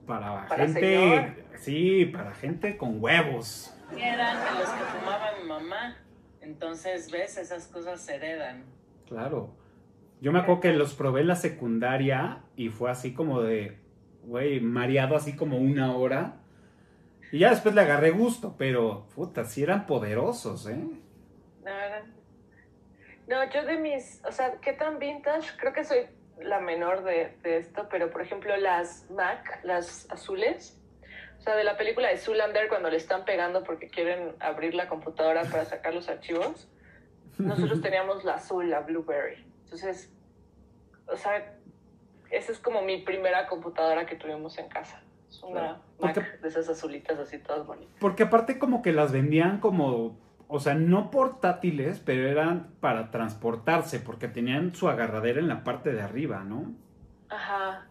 para, 0.06 0.46
Para 0.46 0.64
gente, 0.66 0.80
señor. 0.80 1.34
sí, 1.58 2.06
para 2.06 2.34
gente 2.34 2.76
con 2.76 3.02
huevos. 3.02 3.74
eran 3.96 4.36
de 4.38 4.60
los 4.60 4.68
que 4.70 4.84
fumaba 4.98 5.32
mi 5.40 5.48
mamá. 5.48 5.96
Entonces, 6.40 7.10
ves, 7.10 7.36
esas 7.38 7.66
cosas 7.66 8.00
se 8.00 8.16
heredan. 8.16 8.64
Claro. 9.08 9.50
Yo 10.20 10.32
me 10.32 10.38
acuerdo 10.38 10.60
que 10.60 10.72
los 10.72 10.94
probé 10.94 11.22
en 11.22 11.28
la 11.28 11.36
secundaria 11.36 12.42
y 12.56 12.68
fue 12.68 12.90
así 12.90 13.14
como 13.14 13.42
de, 13.42 13.78
güey, 14.24 14.60
mareado 14.60 15.16
así 15.16 15.34
como 15.34 15.58
una 15.58 15.94
hora. 15.96 16.36
Y 17.36 17.40
ya 17.40 17.50
después 17.50 17.74
le 17.74 17.82
agarré 17.82 18.12
gusto, 18.12 18.54
pero, 18.56 19.08
puta, 19.14 19.44
sí 19.44 19.62
eran 19.62 19.84
poderosos, 19.84 20.66
¿eh? 20.68 20.82
No, 23.28 23.50
yo 23.52 23.62
de 23.66 23.76
mis, 23.76 24.24
o 24.24 24.32
sea, 24.32 24.58
¿qué 24.62 24.72
tan 24.72 24.98
vintage? 24.98 25.54
Creo 25.58 25.74
que 25.74 25.84
soy 25.84 26.06
la 26.40 26.60
menor 26.60 27.04
de, 27.04 27.36
de 27.42 27.58
esto, 27.58 27.88
pero 27.90 28.10
por 28.10 28.22
ejemplo 28.22 28.56
las 28.56 29.10
Mac, 29.10 29.60
las 29.64 30.10
azules, 30.10 30.80
o 31.36 31.42
sea, 31.42 31.54
de 31.56 31.64
la 31.64 31.76
película 31.76 32.08
de 32.08 32.16
Zoolander 32.16 32.70
cuando 32.70 32.88
le 32.88 32.96
están 32.96 33.26
pegando 33.26 33.64
porque 33.64 33.90
quieren 33.90 34.34
abrir 34.40 34.74
la 34.74 34.88
computadora 34.88 35.42
para 35.42 35.66
sacar 35.66 35.92
los 35.92 36.08
archivos, 36.08 36.70
nosotros 37.36 37.82
teníamos 37.82 38.24
la 38.24 38.36
azul, 38.36 38.70
la 38.70 38.80
Blueberry. 38.80 39.44
Entonces, 39.64 40.10
o 41.06 41.18
sea, 41.18 41.54
esa 42.30 42.52
es 42.52 42.58
como 42.58 42.80
mi 42.80 43.02
primera 43.02 43.46
computadora 43.46 44.06
que 44.06 44.16
tuvimos 44.16 44.56
en 44.56 44.70
casa. 44.70 45.02
Es 45.36 45.42
una 45.42 45.60
Claro. 45.60 45.78
Mac 46.00 46.14
Porque- 46.14 46.38
de 46.42 46.48
esas 46.48 46.68
azulitas 46.68 47.18
así 47.18 47.38
todas 47.38 47.66
bonitas. 47.66 47.94
Porque 48.00 48.24
aparte 48.24 48.58
como 48.58 48.82
que 48.82 48.92
las 48.92 49.12
vendían 49.12 49.60
como, 49.60 50.18
o 50.48 50.60
sea, 50.60 50.74
no 50.74 51.10
portátiles, 51.10 52.00
pero 52.00 52.28
eran 52.28 52.70
para 52.80 53.10
transportarse, 53.10 54.00
porque 54.00 54.28
tenían 54.28 54.74
su 54.74 54.88
agarradera 54.88 55.40
en 55.40 55.48
la 55.48 55.64
parte 55.64 55.92
de 55.92 56.00
arriba, 56.02 56.42
¿no? 56.44 56.72
Ajá. 57.28 57.86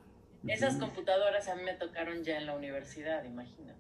Esas 0.47 0.77
computadoras 0.77 1.47
a 1.49 1.55
mí 1.55 1.63
me 1.63 1.73
tocaron 1.73 2.23
ya 2.23 2.37
en 2.37 2.45
la 2.45 2.55
universidad, 2.55 3.23
imagínate. 3.23 3.79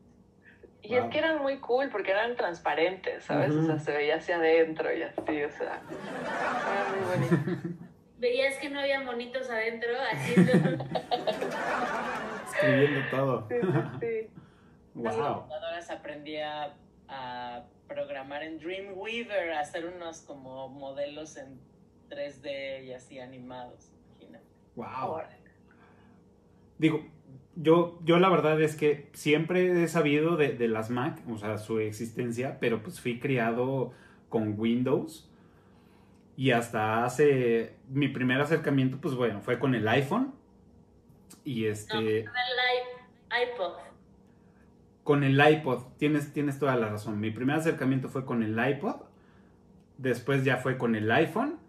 Y 0.81 0.89
Wow. 0.95 1.05
es 1.05 1.11
que 1.11 1.17
eran 1.19 1.41
muy 1.41 1.57
cool 1.59 1.89
porque 1.89 2.11
eran 2.11 2.35
transparentes, 2.35 3.23
¿sabes? 3.23 3.51
Ujú. 3.51 3.63
O 3.63 3.65
sea, 3.67 3.79
se 3.79 3.91
veía 3.91 4.15
hacia 4.17 4.37
adentro 4.37 4.91
y 4.95 5.03
así, 5.03 5.43
o 5.43 5.49
sea. 5.51 5.81
Era 6.71 6.85
muy 6.89 7.27
bonito. 7.27 7.61
Veías 8.17 8.55
que 8.57 8.69
no 8.69 8.79
había 8.79 9.01
monitos 9.01 9.49
adentro 9.49 9.89
haciendo. 10.11 10.83
Escribiendo 12.45 13.01
todo. 13.09 13.47
Sí, 13.49 13.55
sí, 13.61 13.97
sí. 13.99 14.41
Las 15.01 15.17
wow. 15.17 15.33
computadoras 15.35 15.89
aprendí 15.89 16.37
a, 16.37 16.73
a 17.09 17.63
programar 17.87 18.43
en 18.43 18.59
Dreamweaver, 18.59 19.51
a 19.51 19.59
hacer 19.59 19.85
unos 19.85 20.21
como 20.21 20.69
modelos 20.69 21.35
en 21.37 21.59
3D 22.09 22.85
y 22.85 22.93
así 22.93 23.19
animados, 23.19 23.91
imagínate. 24.11 24.45
Wow. 24.75 25.21
Digo, 26.77 27.05
yo, 27.55 27.99
yo 28.03 28.19
la 28.19 28.29
verdad 28.29 28.61
es 28.61 28.75
que 28.75 29.09
siempre 29.13 29.83
he 29.83 29.87
sabido 29.87 30.37
de, 30.37 30.53
de 30.53 30.67
las 30.67 30.89
Mac, 30.89 31.21
o 31.29 31.37
sea, 31.37 31.57
su 31.57 31.79
existencia, 31.79 32.57
pero 32.59 32.81
pues 32.83 32.99
fui 32.99 33.19
criado 33.19 33.91
con 34.29 34.59
Windows. 34.59 35.29
Y 36.37 36.51
hasta 36.51 37.05
hace 37.05 37.75
mi 37.89 38.09
primer 38.09 38.41
acercamiento, 38.41 38.97
pues 38.99 39.15
bueno, 39.15 39.39
fue 39.41 39.57
con 39.57 39.73
el 39.73 39.87
iPhone. 39.87 40.34
Y 41.45 41.61
No, 41.63 41.69
este, 41.71 41.93
con 41.93 42.03
el 42.03 43.49
iPod. 43.53 43.73
con 45.03 45.23
el 45.23 45.39
iPod, 45.39 45.83
tienes, 45.97 46.33
tienes 46.33 46.59
toda 46.59 46.75
la 46.75 46.89
razón. 46.89 47.19
Mi 47.19 47.31
primer 47.31 47.55
acercamiento 47.57 48.09
fue 48.09 48.25
con 48.25 48.43
el 48.43 48.57
iPod. 48.59 48.95
Después 49.97 50.43
ya 50.43 50.57
fue 50.57 50.77
con 50.77 50.95
el 50.95 51.09
iPhone. 51.11 51.59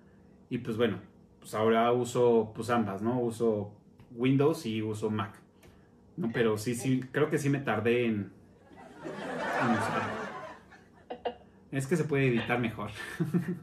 Y 0.50 0.58
pues 0.58 0.76
bueno, 0.76 0.98
pues 1.40 1.54
ahora 1.54 1.92
uso 1.92 2.52
pues 2.54 2.70
ambas, 2.70 3.02
¿no? 3.02 3.20
Uso 3.20 3.72
Windows 4.12 4.64
y 4.66 4.82
uso 4.82 5.10
Mac. 5.10 5.34
No, 6.16 6.30
pero 6.32 6.56
sí, 6.56 6.74
sí, 6.74 7.04
creo 7.12 7.28
que 7.28 7.36
sí 7.38 7.50
me 7.50 7.58
tardé 7.58 8.06
en, 8.06 8.32
en 9.04 9.70
usar. 9.72 10.26
Es 11.72 11.86
que 11.86 11.96
se 11.96 12.04
puede 12.04 12.28
editar 12.28 12.58
mejor. 12.58 12.90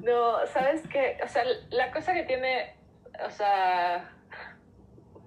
No, 0.01 0.45
¿sabes 0.53 0.83
qué? 0.87 1.17
O 1.23 1.27
sea, 1.27 1.43
la 1.71 1.91
cosa 1.91 2.13
que 2.13 2.23
tiene, 2.23 2.75
o 3.25 3.31
sea, 3.31 4.12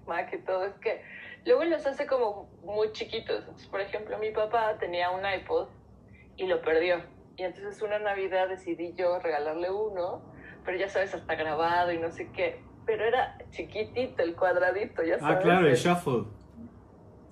Mac 0.06 0.32
y 0.32 0.38
todo, 0.38 0.64
es 0.64 0.75
que 0.75 1.02
luego 1.44 1.64
los 1.64 1.86
hace 1.86 2.06
como 2.06 2.48
muy 2.62 2.92
chiquitos. 2.92 3.40
Entonces, 3.40 3.68
por 3.68 3.80
ejemplo, 3.80 4.18
mi 4.18 4.30
papá 4.30 4.76
tenía 4.78 5.10
un 5.10 5.25
iPod 5.25 5.68
y 6.36 6.46
lo 6.46 6.62
perdió. 6.62 7.02
Y 7.36 7.42
entonces 7.42 7.82
una 7.82 7.98
Navidad 7.98 8.48
decidí 8.48 8.94
yo 8.94 9.18
regalarle 9.18 9.70
uno, 9.70 10.22
pero 10.64 10.78
ya 10.78 10.88
sabes, 10.88 11.14
hasta 11.14 11.34
grabado 11.34 11.92
y 11.92 11.98
no 11.98 12.10
sé 12.10 12.30
qué. 12.32 12.60
Pero 12.86 13.04
era 13.04 13.36
chiquitito, 13.50 14.22
el 14.22 14.36
cuadradito, 14.36 15.02
ya 15.02 15.18
sabes. 15.18 15.36
Ah, 15.36 15.40
claro, 15.40 15.66
el 15.66 15.75
shuffle. 15.75 16.25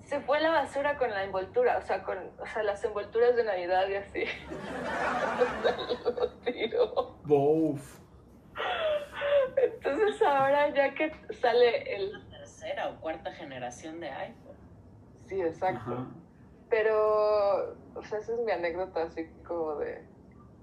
Se 0.03 0.19
fue 0.21 0.37
a 0.37 0.41
la 0.41 0.51
basura 0.51 0.97
con 0.97 1.09
la 1.09 1.23
envoltura, 1.23 1.77
o 1.77 1.81
sea, 1.81 2.03
con 2.03 2.17
o 2.39 2.45
sea, 2.45 2.61
las 2.61 2.83
envolturas 2.83 3.35
de 3.35 3.43
Navidad 3.43 3.87
y 3.89 3.95
así. 3.95 4.25
lo. 7.25 7.75
Entonces 9.57 10.21
ahora 10.21 10.69
ya 10.69 10.93
que 10.93 11.11
sale 11.33 11.95
el... 11.95 12.11
Tercera 12.65 12.89
o 12.89 12.95
cuarta 12.99 13.31
generación 13.31 13.99
de 13.99 14.09
iPhone. 14.09 14.57
Sí, 15.27 15.39
exacto. 15.39 15.93
Ajá. 15.93 16.07
Pero, 16.69 17.75
o 17.93 18.03
sea, 18.03 18.17
esa 18.19 18.33
es 18.33 18.39
mi 18.39 18.51
anécdota 18.51 19.03
así 19.03 19.27
como 19.47 19.75
de 19.75 20.03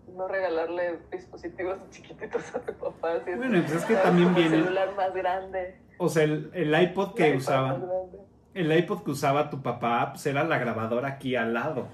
no 0.08 0.26
regalarle 0.26 0.98
dispositivos 1.12 1.78
chiquititos 1.90 2.54
a 2.56 2.58
mi 2.58 2.72
papá. 2.72 3.12
Así 3.14 3.32
Bueno, 3.34 3.60
pues 3.62 3.72
es 3.76 3.84
que 3.84 3.94
también 3.94 4.28
el 4.30 4.34
viene- 4.34 4.50
celular 4.56 4.94
más 4.96 5.14
grande. 5.14 5.76
O 5.98 6.08
sea, 6.08 6.24
el, 6.24 6.50
el 6.54 6.82
iPod 6.82 7.14
que 7.14 7.30
el 7.30 7.36
usaba. 7.36 7.68
más 7.78 7.82
grande. 7.88 8.18
El 8.54 8.76
iPod 8.78 9.04
que 9.04 9.10
usaba 9.12 9.48
tu 9.48 9.62
papá, 9.62 10.10
pues 10.10 10.26
era 10.26 10.42
la 10.42 10.58
grabadora 10.58 11.08
aquí 11.08 11.36
al 11.36 11.54
lado. 11.54 11.86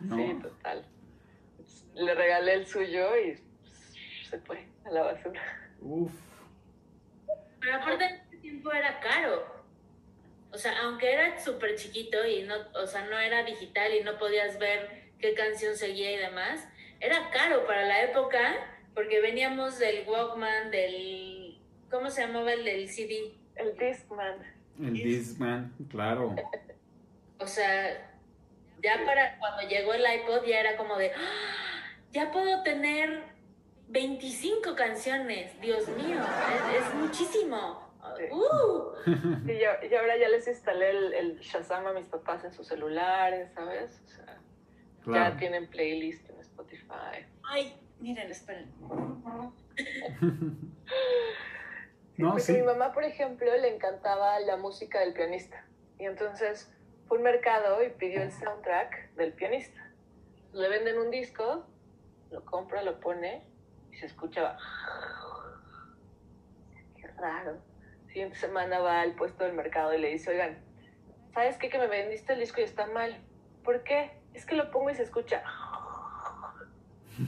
¿No? 0.00 0.16
Sí, 0.16 0.38
total. 0.42 0.84
Le 1.94 2.14
regalé 2.14 2.54
el 2.54 2.66
suyo 2.66 3.06
y 3.18 3.36
se 4.28 4.38
fue 4.40 4.66
a 4.84 4.90
la 4.90 5.02
basura. 5.04 5.40
Uf. 5.80 6.12
Pero 7.60 7.76
aparte 7.76 8.21
tiempo 8.62 8.72
era 8.72 9.00
caro. 9.00 9.44
O 10.52 10.58
sea, 10.58 10.82
aunque 10.82 11.12
era 11.12 11.38
súper 11.38 11.76
chiquito 11.76 12.24
y 12.26 12.42
no, 12.42 12.54
o 12.74 12.86
sea, 12.86 13.06
no 13.06 13.18
era 13.18 13.42
digital 13.42 13.92
y 13.94 14.02
no 14.04 14.18
podías 14.18 14.58
ver 14.58 15.10
qué 15.18 15.34
canción 15.34 15.74
seguía 15.76 16.12
y 16.12 16.16
demás, 16.18 16.68
era 17.00 17.30
caro 17.30 17.66
para 17.66 17.84
la 17.86 18.02
época 18.02 18.40
porque 18.94 19.20
veníamos 19.20 19.78
del 19.78 20.06
Walkman, 20.06 20.70
del... 20.70 21.58
¿Cómo 21.90 22.10
se 22.10 22.22
llamaba 22.22 22.52
el 22.52 22.64
del 22.64 22.88
CD? 22.88 23.32
El 23.56 23.76
Discman. 23.76 24.36
El 24.80 24.92
Discman, 24.94 25.74
claro. 25.90 26.34
O 27.38 27.46
sea, 27.46 28.10
ya 28.82 29.04
para 29.04 29.38
cuando 29.38 29.62
llegó 29.68 29.94
el 29.94 30.02
iPod 30.02 30.44
ya 30.46 30.60
era 30.60 30.76
como 30.76 30.96
de, 30.96 31.12
"Ah, 31.12 31.84
ya 32.12 32.30
puedo 32.30 32.62
tener 32.62 33.22
25 33.88 34.74
canciones, 34.74 35.58
Dios 35.60 35.86
mío, 35.88 36.18
es, 36.18 36.82
es 36.86 36.94
muchísimo. 36.94 37.81
Sí. 38.28 38.34
Uh, 38.34 39.50
Y, 39.50 39.58
yo- 39.90 39.98
ahora 40.00 40.16
ya 40.16 40.28
les 40.28 40.46
instalé 40.48 40.90
el, 40.90 41.12
el 41.14 41.38
Shazam 41.40 41.86
a 41.86 41.92
mis 41.92 42.06
papás 42.06 42.44
en 42.44 42.52
sus 42.52 42.66
celulares, 42.68 43.52
¿sabes? 43.54 44.00
O 44.04 44.08
sea, 44.08 44.38
Claro. 45.04 45.34
ya 45.34 45.38
tienen 45.38 45.68
playlist 45.68 46.28
en 46.30 46.38
Spotify. 46.40 47.26
Ay, 47.42 47.76
miren, 48.00 48.30
esperen. 48.30 48.72
No, 52.18 52.28
Porque 52.30 52.42
sí. 52.42 52.52
mi 52.52 52.62
mamá, 52.62 52.92
por 52.92 53.04
ejemplo, 53.04 53.50
le 53.56 53.74
encantaba 53.74 54.38
la 54.40 54.56
música 54.58 55.00
del 55.00 55.14
pianista. 55.14 55.64
Y 55.98 56.04
entonces 56.04 56.70
fue 57.08 57.16
un 57.18 57.24
mercado 57.24 57.82
y 57.82 57.88
pidió 57.90 58.22
el 58.22 58.30
soundtrack 58.30 59.14
del 59.14 59.32
pianista. 59.32 59.80
Le 60.52 60.68
venden 60.68 60.98
un 60.98 61.10
disco, 61.10 61.64
lo 62.30 62.44
compra, 62.44 62.82
lo 62.82 63.00
pone 63.00 63.44
y 63.90 63.96
se 63.96 64.06
escucha. 64.06 64.56
Qué 66.96 67.06
raro. 67.18 67.58
Siguiente 68.12 68.36
semana 68.36 68.78
va 68.80 69.00
al 69.00 69.12
puesto 69.14 69.44
del 69.44 69.54
mercado 69.54 69.94
y 69.94 69.98
le 69.98 70.08
dice, 70.10 70.30
oigan, 70.32 70.58
¿sabes 71.32 71.56
qué? 71.56 71.70
Que 71.70 71.78
me 71.78 71.86
vendiste 71.86 72.34
el 72.34 72.40
disco 72.40 72.60
y 72.60 72.64
está 72.64 72.86
mal. 72.88 73.16
¿Por 73.64 73.82
qué? 73.84 74.10
Es 74.34 74.44
que 74.44 74.54
lo 74.54 74.70
pongo 74.70 74.90
y 74.90 74.94
se 74.94 75.02
escucha. 75.02 75.42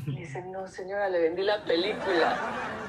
Y 0.07 0.11
le 0.11 0.21
dice, 0.21 0.43
no 0.43 0.67
señora, 0.67 1.09
le 1.09 1.21
vendí 1.21 1.43
la 1.43 1.65
película. 1.65 2.37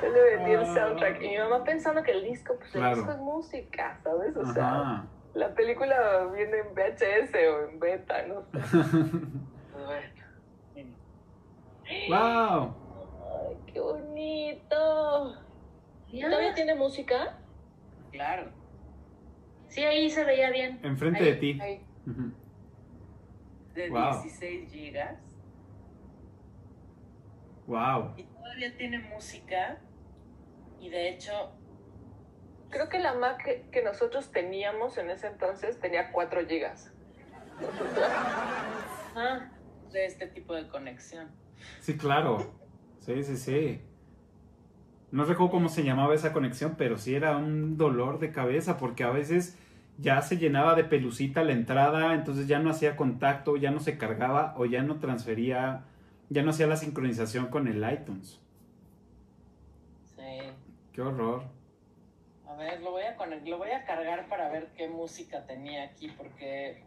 Yo 0.01 0.09
le 0.09 0.23
vendí 0.35 0.51
el 0.51 0.65
soundtrack. 0.65 1.21
Y 1.21 1.29
mi 1.29 1.37
mamá 1.37 1.63
pensando 1.63 2.03
que 2.03 2.11
el 2.11 2.23
disco, 2.23 2.55
pues 2.57 2.71
Claro. 2.71 2.89
el 2.89 2.95
disco 2.95 3.11
es 3.11 3.17
música, 3.19 3.97
¿sabes? 4.03 4.35
O 4.35 4.45
sea, 4.45 5.05
la 5.33 5.53
película 5.53 6.25
viene 6.33 6.57
en 6.59 6.73
VHS 6.75 7.33
o 7.49 7.69
en 7.69 7.79
beta, 7.79 8.23
no 8.23 8.41
sé. 8.41 8.49
Pues 8.51 8.71
bueno. 9.85 10.95
Wow. 12.09 12.75
Ay, 13.49 13.57
qué 13.71 13.79
bonito. 13.79 15.37
¿Todavía 16.11 16.53
tiene 16.53 16.75
música? 16.75 17.37
Claro. 18.15 18.51
Sí, 19.67 19.83
ahí 19.83 20.09
se 20.09 20.23
veía 20.23 20.49
bien. 20.51 20.79
Enfrente 20.83 21.19
Ahí. 21.19 21.25
de 21.25 21.35
ti. 21.35 21.59
De 23.73 23.89
Wow. 23.89 24.21
16 24.23 24.71
gigas. 24.71 25.19
Wow. 27.67 28.13
Y 28.15 28.23
todavía 28.23 28.77
tiene 28.77 28.99
música. 28.99 29.79
Y 30.79 30.89
de 30.89 31.09
hecho, 31.09 31.51
creo 32.69 32.87
que 32.87 32.99
la 32.99 33.15
Mac 33.15 33.43
que, 33.43 33.67
que 33.69 33.83
nosotros 33.83 34.31
teníamos 34.31 34.97
en 34.97 35.09
ese 35.09 35.27
entonces 35.27 35.79
tenía 35.79 36.11
4 36.11 36.45
gigas. 36.47 36.91
Ah, 39.17 39.49
de 39.93 40.05
este 40.07 40.27
tipo 40.27 40.53
de 40.53 40.67
conexión. 40.67 41.31
Sí, 41.79 41.95
claro. 41.97 42.53
Sí, 42.99 43.23
sí, 43.23 43.37
sí. 43.37 43.81
No 45.15 45.23
recuerdo 45.23 45.49
cómo 45.51 45.69
se 45.69 45.85
llamaba 45.85 46.13
esa 46.13 46.33
conexión, 46.33 46.75
pero 46.77 46.97
sí 46.97 47.15
era 47.15 47.37
un 47.37 47.77
dolor 47.77 48.19
de 48.19 48.33
cabeza 48.33 48.77
porque 48.77 49.05
a 49.05 49.11
veces 49.11 49.57
ya 49.97 50.21
se 50.21 50.35
llenaba 50.37 50.75
de 50.75 50.83
pelucita 50.83 51.41
la 51.45 51.53
entrada, 51.53 52.13
entonces 52.15 52.47
ya 52.47 52.59
no 52.59 52.69
hacía 52.69 52.97
contacto, 52.97 53.55
ya 53.55 53.71
no 53.71 53.79
se 53.79 53.97
cargaba 53.97 54.53
o 54.57 54.65
ya 54.65 54.83
no 54.83 54.99
transfería, 54.99 55.85
ya 56.29 56.43
no 56.43 56.49
hacía 56.49 56.67
la 56.67 56.75
sincronización 56.75 57.45
con 57.47 57.69
el 57.69 57.77
iTunes. 57.89 58.41
Sí. 60.17 60.51
Qué 60.91 61.01
horror. 61.01 61.43
A 62.49 62.55
ver, 62.57 62.81
lo 62.81 62.91
voy 62.91 63.03
a, 63.03 63.17
conect- 63.17 63.47
lo 63.47 63.57
voy 63.57 63.71
a 63.71 63.85
cargar 63.85 64.27
para 64.27 64.49
ver 64.49 64.73
qué 64.75 64.89
música 64.89 65.45
tenía 65.45 65.85
aquí, 65.85 66.09
porque. 66.17 66.83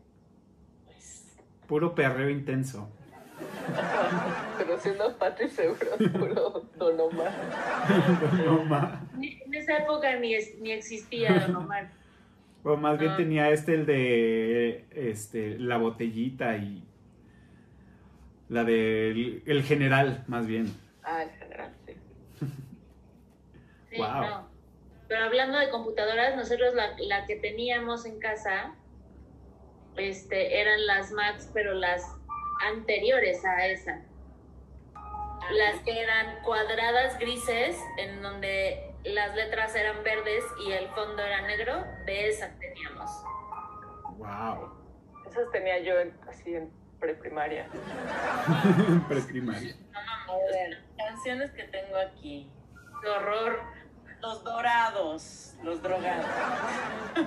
Pues, 0.85 1.35
Puro 1.67 1.95
perreo 1.95 2.29
intenso. 2.29 2.91
Pero 4.59 4.79
siendo 4.79 5.17
Patri 5.19 5.49
seguro, 5.49 5.87
es 5.99 6.09
puro 6.11 6.65
Don 6.77 7.01
Omar. 7.01 7.33
ni- 9.17 9.41
en 9.45 9.55
esa 9.55 9.79
época 9.79 10.17
ni, 10.17 10.35
es- 10.35 10.59
ni 10.61 10.73
existía 10.73 11.33
Don 11.47 11.57
Omar. 11.57 11.91
O 12.65 12.77
más 12.77 12.99
bien 12.99 13.13
Ah. 13.13 13.17
tenía 13.17 13.51
este 13.51 13.75
el 13.75 13.87
de 13.87 14.85
este 14.91 15.59
la 15.59 15.77
botellita 15.79 16.57
y 16.57 16.85
la 18.49 18.65
del 18.65 19.43
el 19.47 19.63
general, 19.63 20.25
más 20.27 20.47
bien. 20.47 20.67
Ah, 21.03 21.23
en 21.23 21.31
general, 21.39 21.73
sí. 21.87 21.93
Sí, 23.91 23.97
Wow. 23.99 24.21
no. 24.23 24.49
Pero 25.09 25.25
hablando 25.25 25.59
de 25.59 25.71
computadoras, 25.71 26.37
nosotros 26.37 26.75
la, 26.75 26.91
la 26.99 27.25
que 27.27 27.37
teníamos 27.37 28.05
en 28.05 28.19
casa 28.19 28.75
este, 29.97 30.61
eran 30.61 30.87
las 30.87 31.13
Macs, 31.13 31.51
pero 31.55 31.73
las 31.73 32.03
anteriores 32.67 33.45
a 33.45 33.67
esa. 33.67 34.01
Las 35.51 35.81
que 35.83 36.01
eran 36.03 36.43
cuadradas 36.43 37.19
grises, 37.19 37.79
en 37.97 38.21
donde 38.23 38.95
las 39.05 39.35
letras 39.35 39.75
eran 39.75 40.03
verdes 40.03 40.45
y 40.67 40.73
el 40.73 40.89
fondo 40.89 41.23
era 41.23 41.43
negro, 41.43 41.85
de 42.05 42.29
esas 42.29 42.59
teníamos. 42.59 43.11
Wow. 44.19 44.75
Esas 45.27 45.51
tenía 45.53 45.79
yo 45.81 45.99
en- 46.01 46.19
así 46.29 46.55
en 46.55 46.71
preprimaria. 47.01 47.69
Preprimaria. 49.09 49.75
a 49.95 50.35
ver, 50.53 50.83
canciones 50.97 51.51
que 51.53 51.65
tengo 51.65 51.97
aquí. 51.97 52.51
¡Qué 53.03 53.09
horror! 53.09 53.61
Los 54.21 54.43
dorados, 54.43 55.55
los 55.63 55.81
drogados. 55.81 56.27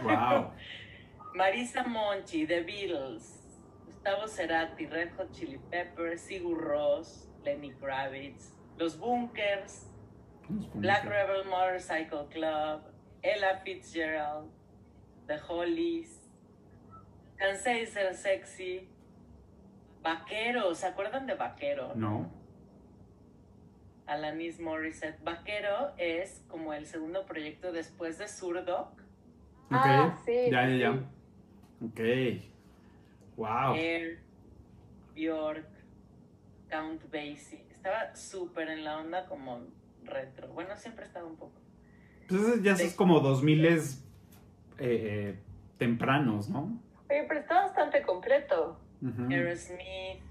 Wow. 0.03 0.51
Marisa 1.35 1.83
Monchi, 1.83 2.45
The 2.45 2.61
Beatles, 2.63 3.40
Gustavo 4.01 4.25
Cerati, 4.27 4.91
Red 4.91 5.11
Hot 5.17 5.31
Chili 5.31 5.59
Peppers, 5.69 6.21
Sigur 6.21 6.57
Rós, 6.57 7.27
Lenny 7.45 7.71
Kravitz, 7.79 8.49
Los 8.79 8.95
Bunkers, 8.95 9.89
Black 10.73 11.05
Rebel 11.05 11.45
Motorcycle 11.45 12.27
Club, 12.31 12.81
Ella 13.21 13.61
Fitzgerald, 13.63 14.49
The 15.27 15.37
Hollies, 15.47 16.17
Cansé 17.37 17.73
de 17.73 17.85
ser 17.85 18.15
sexy, 18.15 18.87
Vaquero, 20.01 20.73
¿se 20.73 20.87
acuerdan 20.87 21.27
de 21.27 21.35
Vaquero? 21.35 21.93
No. 21.93 22.27
Alanis 24.07 24.59
Morissette. 24.59 25.23
Vaquero 25.23 25.91
es 25.97 26.43
como 26.47 26.73
el 26.73 26.87
segundo 26.87 27.23
proyecto 27.27 27.71
después 27.71 28.17
de 28.17 28.27
Zurdo. 28.27 28.91
Ok. 29.67 29.73
Ah, 29.73 30.17
sí, 30.25 30.49
ya, 30.49 30.67
ya, 30.67 30.75
ya. 30.75 30.91
Ok. 31.85 32.50
Wow. 33.37 33.75
Air, 33.75 34.19
Bjork, 35.15 35.67
Count 36.69 37.03
Basie. 37.11 37.65
Estaba 37.71 38.15
súper 38.15 38.69
en 38.69 38.83
la 38.83 38.97
onda 38.97 39.25
como 39.25 39.61
retro. 40.03 40.47
Bueno, 40.49 40.75
siempre 40.77 41.05
estaba 41.05 41.25
un 41.25 41.35
poco. 41.35 41.59
Entonces 42.21 42.63
ya 42.63 42.73
es 42.73 42.93
como 42.93 43.19
2000 43.19 43.65
es 43.65 44.05
eh, 44.77 45.37
tempranos, 45.77 46.49
¿no? 46.49 46.79
Oye, 47.09 47.25
pero 47.27 47.39
está 47.39 47.63
bastante 47.63 48.01
completo. 48.03 48.79
Ujú. 49.01 49.31
Aerosmith, 49.31 50.21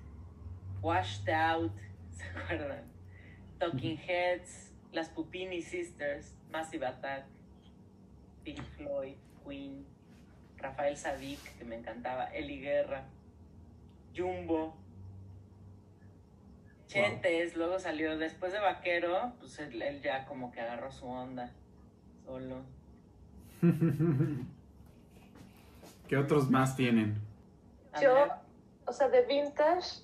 Washed 0.81 1.29
Out, 1.29 1.73
¿se 2.11 2.25
acuerdan? 2.25 2.85
Talking 3.59 3.99
Heads, 3.99 4.73
Las 4.93 5.09
Pupini 5.11 5.61
Sisters, 5.61 6.37
Massive 6.51 6.87
Attack, 6.87 7.27
Pink 8.45 8.63
Floyd, 8.77 9.17
Queen, 9.45 9.85
Rafael 10.61 10.97
Sadik, 10.97 11.41
que 11.59 11.65
me 11.65 11.77
encantaba, 11.77 12.27
Eli 12.27 12.61
Guerra, 12.61 13.05
Jumbo, 14.17 14.77
Chentes, 16.87 17.57
luego 17.57 17.79
salió 17.79 18.19
después 18.19 18.53
de 18.53 18.59
Vaquero, 18.59 19.33
pues 19.39 19.59
él, 19.61 19.81
él 19.81 20.03
ya 20.03 20.27
como 20.27 20.51
que 20.51 20.61
agarró 20.61 20.91
su 20.91 21.07
onda 21.07 21.53
solo. 22.25 22.63
¿Qué 26.09 26.17
otros 26.17 26.51
más 26.51 26.75
tienen? 26.75 27.21
Yo, 28.03 28.27
o 28.87 28.93
sea, 28.93 29.09
de 29.09 29.25
vintage, 29.25 30.03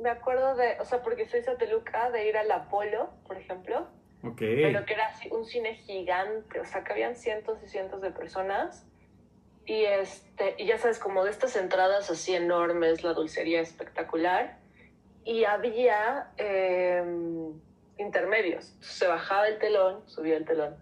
me 0.00 0.10
acuerdo 0.10 0.56
de, 0.56 0.80
o 0.80 0.84
sea, 0.84 1.02
porque 1.02 1.28
soy 1.28 1.42
sateluca, 1.42 2.10
de 2.10 2.28
ir 2.28 2.36
al 2.36 2.50
Apolo, 2.50 3.10
por 3.26 3.36
ejemplo, 3.36 3.86
Ok. 4.24 4.38
pero 4.38 4.84
que 4.84 4.94
era 4.94 5.06
así 5.06 5.28
un 5.30 5.44
cine 5.44 5.76
gigante, 5.76 6.58
o 6.58 6.64
sea, 6.64 6.82
que 6.82 6.92
habían 6.92 7.14
cientos 7.14 7.62
y 7.64 7.68
cientos 7.68 8.02
de 8.02 8.10
personas. 8.10 8.84
Y, 9.66 9.84
este, 9.84 10.54
y 10.58 10.66
ya 10.66 10.78
sabes, 10.78 11.00
como 11.00 11.24
de 11.24 11.30
estas 11.32 11.56
entradas 11.56 12.08
así 12.08 12.34
enormes, 12.34 13.02
la 13.02 13.12
dulcería 13.12 13.60
espectacular. 13.60 14.58
Y 15.24 15.44
había 15.44 16.30
eh, 16.36 17.02
intermedios. 17.98 18.76
Se 18.80 19.08
bajaba 19.08 19.48
el 19.48 19.58
telón, 19.58 20.08
subía 20.08 20.36
el 20.36 20.44
telón. 20.44 20.76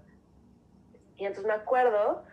Y 1.17 1.25
entonces 1.25 1.47
me 1.47 1.55
acuerdo, 1.55 2.25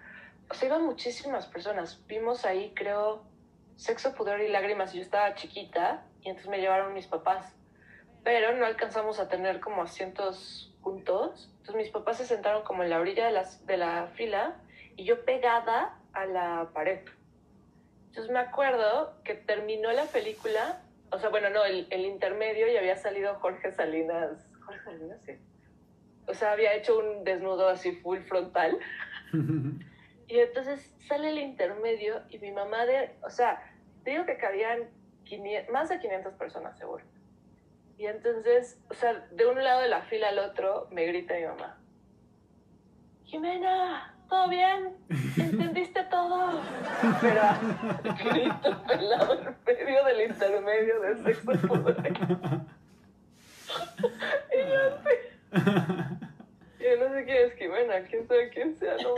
o 0.49 0.53
sea, 0.53 0.67
iban 0.67 0.83
muchísimas 0.83 1.47
personas. 1.47 2.05
Vimos 2.07 2.45
ahí, 2.45 2.73
creo, 2.75 3.23
Sexo, 3.77 4.13
Pudor 4.13 4.41
y 4.41 4.49
Lágrimas. 4.49 4.91
Yo 4.91 5.01
estaba 5.01 5.33
chiquita 5.35 6.05
y 6.21 6.29
entonces 6.29 6.49
me 6.49 6.59
llevaron 6.59 6.93
mis 6.93 7.07
papás. 7.07 7.55
Pero 8.25 8.55
no 8.57 8.65
alcanzamos 8.65 9.19
a 9.19 9.29
tener 9.29 9.61
como 9.61 9.83
asientos 9.83 10.75
juntos. 10.81 11.49
Entonces 11.59 11.75
mis 11.75 11.89
papás 11.91 12.17
se 12.17 12.25
sentaron 12.25 12.63
como 12.63 12.83
en 12.83 12.89
la 12.89 12.99
orilla 12.99 13.25
de, 13.25 13.31
las, 13.31 13.65
de 13.65 13.77
la 13.77 14.07
fila 14.15 14.57
y 14.97 15.05
yo 15.05 15.23
pegada 15.23 15.97
a 16.13 16.25
la 16.25 16.69
pared. 16.73 16.99
Entonces 18.07 18.31
me 18.31 18.39
acuerdo 18.39 19.13
que 19.23 19.35
terminó 19.35 19.91
la 19.91 20.05
película, 20.05 20.81
o 21.11 21.19
sea, 21.19 21.29
bueno, 21.29 21.49
no, 21.49 21.63
el, 21.63 21.87
el 21.89 22.05
intermedio 22.05 22.71
y 22.71 22.77
había 22.77 22.97
salido 22.97 23.35
Jorge 23.35 23.71
Salinas. 23.71 24.49
Jorge 24.65 24.83
Salinas, 24.83 25.21
sí. 25.25 25.33
O 26.27 26.33
sea, 26.33 26.51
había 26.51 26.73
hecho 26.73 26.99
un 26.99 27.23
desnudo 27.23 27.69
así 27.69 27.93
full 27.93 28.19
frontal. 28.19 28.77
Y 30.31 30.39
entonces 30.39 30.95
sale 31.09 31.29
el 31.31 31.39
intermedio 31.39 32.21
y 32.29 32.39
mi 32.39 32.53
mamá 32.53 32.85
de, 32.85 33.17
o 33.21 33.29
sea, 33.29 33.61
digo 34.05 34.25
que 34.25 34.37
cabían 34.37 34.89
500 35.25 35.73
más 35.73 35.89
de 35.89 35.99
500 35.99 36.35
personas 36.35 36.77
seguro. 36.77 37.03
Y 37.97 38.05
entonces, 38.05 38.81
o 38.89 38.93
sea, 38.93 39.27
de 39.29 39.45
un 39.45 39.61
lado 39.61 39.81
de 39.81 39.89
la 39.89 40.03
fila 40.03 40.29
al 40.29 40.39
otro 40.39 40.87
me 40.89 41.05
grita 41.05 41.33
mi 41.33 41.43
mamá. 41.43 41.77
Jimena, 43.25 44.15
¿todo 44.31 44.47
bien? 44.47 44.95
¿Entendiste 45.37 46.03
todo? 46.05 46.61
Pero 47.19 47.41
grito 48.31 48.83
pelado 48.87 49.33
en 49.41 49.55
medio 49.65 50.05
del 50.05 50.31
intermedio 50.31 51.01
de 51.01 51.17
sexo 51.17 51.51
poder. 51.67 52.13
y 54.55 54.59
yo 54.69 54.79
así. 54.87 55.15
Yo 56.79 56.91
no 56.97 57.13
sé 57.13 57.25
quién 57.25 57.37
es 57.45 57.53
Jimena, 57.55 57.95
quién 58.09 58.25
sabe 58.27 58.49
quién 58.49 58.75
sea, 58.77 58.95
no 59.03 59.15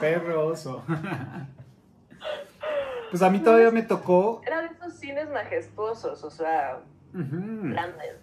Perro 0.00 0.46
oso. 0.46 0.84
Pues 3.10 3.20
a 3.22 3.30
mí 3.30 3.40
todavía 3.40 3.72
me 3.72 3.82
tocó. 3.82 4.42
Era 4.46 4.62
de 4.62 4.68
esos 4.68 4.94
cines 4.94 5.28
majestuosos, 5.30 6.22
o 6.22 6.30
sea, 6.30 6.80
grandes. 7.12 8.14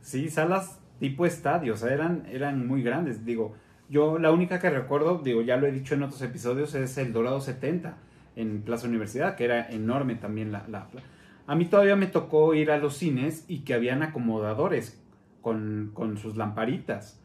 Sí, 0.00 0.30
salas 0.30 0.80
tipo 0.98 1.26
estadio, 1.26 1.74
o 1.74 1.76
sea, 1.76 1.92
eran, 1.92 2.26
eran 2.30 2.66
muy 2.66 2.82
grandes. 2.82 3.24
Digo, 3.24 3.54
yo 3.90 4.18
la 4.18 4.30
única 4.30 4.58
que 4.60 4.70
recuerdo, 4.70 5.18
digo, 5.22 5.42
ya 5.42 5.56
lo 5.56 5.66
he 5.66 5.72
dicho 5.72 5.94
en 5.94 6.02
otros 6.04 6.22
episodios, 6.22 6.74
es 6.74 6.96
el 6.96 7.12
Dorado 7.12 7.40
70 7.40 7.96
en 8.36 8.62
Plaza 8.62 8.86
Universidad, 8.88 9.34
que 9.36 9.44
era 9.44 9.68
enorme 9.70 10.14
también 10.14 10.52
la, 10.52 10.64
la- 10.68 10.88
A 11.46 11.54
mí 11.56 11.64
todavía 11.66 11.96
me 11.96 12.06
tocó 12.06 12.54
ir 12.54 12.70
a 12.70 12.78
los 12.78 12.96
cines 12.96 13.44
y 13.48 13.60
que 13.60 13.74
habían 13.74 14.02
acomodadores 14.02 15.02
con, 15.42 15.90
con 15.94 16.16
sus 16.16 16.36
lamparitas. 16.36 17.20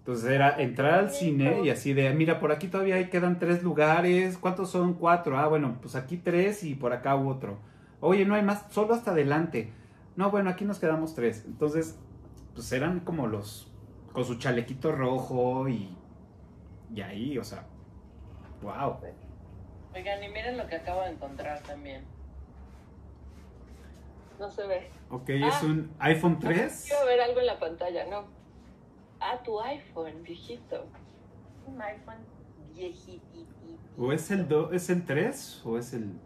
Entonces 0.00 0.30
era 0.30 0.60
entrar 0.60 0.94
al 0.98 1.10
cine 1.10 1.62
y 1.64 1.70
así 1.70 1.92
de, 1.94 2.12
mira, 2.12 2.40
por 2.40 2.50
aquí 2.52 2.66
todavía 2.68 2.96
hay, 2.96 3.08
quedan 3.08 3.38
tres 3.38 3.62
lugares, 3.62 4.36
¿cuántos 4.36 4.68
son? 4.70 4.94
Cuatro. 4.94 5.38
Ah, 5.38 5.46
bueno, 5.48 5.78
pues 5.80 5.94
aquí 5.94 6.16
tres 6.16 6.64
y 6.64 6.74
por 6.74 6.92
acá 6.92 7.14
otro. 7.14 7.58
Oye, 8.00 8.26
no 8.26 8.34
hay 8.34 8.42
más, 8.42 8.66
solo 8.70 8.94
hasta 8.94 9.12
adelante. 9.12 9.70
No, 10.16 10.30
bueno, 10.30 10.50
aquí 10.50 10.64
nos 10.64 10.78
quedamos 10.80 11.14
tres. 11.14 11.44
Entonces, 11.46 11.96
pues 12.54 12.70
eran 12.72 13.00
como 13.00 13.28
los, 13.28 13.70
con 14.12 14.24
su 14.24 14.34
chalequito 14.38 14.90
rojo 14.92 15.68
y, 15.68 15.96
y 16.94 17.00
ahí, 17.00 17.38
o 17.38 17.44
sea, 17.44 17.64
wow. 18.62 18.98
Oigan, 19.94 20.22
y 20.24 20.28
miren 20.28 20.56
lo 20.56 20.66
que 20.66 20.76
acabo 20.76 21.02
de 21.02 21.10
encontrar 21.10 21.60
también. 21.62 22.04
No 24.38 24.50
se 24.50 24.66
ve. 24.66 24.88
Ok, 25.10 25.28
es 25.28 25.54
Ah. 25.54 25.60
un 25.64 25.94
iPhone 26.00 26.38
3. 26.38 26.84
Quiero 26.88 27.06
ver 27.06 27.20
algo 27.20 27.40
en 27.40 27.46
la 27.46 27.58
pantalla, 27.58 28.06
¿no? 28.06 28.24
Ah, 29.20 29.40
tu 29.44 29.60
iPhone, 29.60 30.22
viejito. 30.22 30.86
Un 31.66 31.80
iPhone 31.80 32.24
viejitito. 32.74 33.52
¿O 33.98 34.12
es 34.12 34.30
el, 34.30 34.48
do- 34.48 34.72
es 34.72 34.88
el 34.90 35.04
3 35.04 35.62
o 35.64 35.78
es 35.78 35.92
el... 35.92 36.18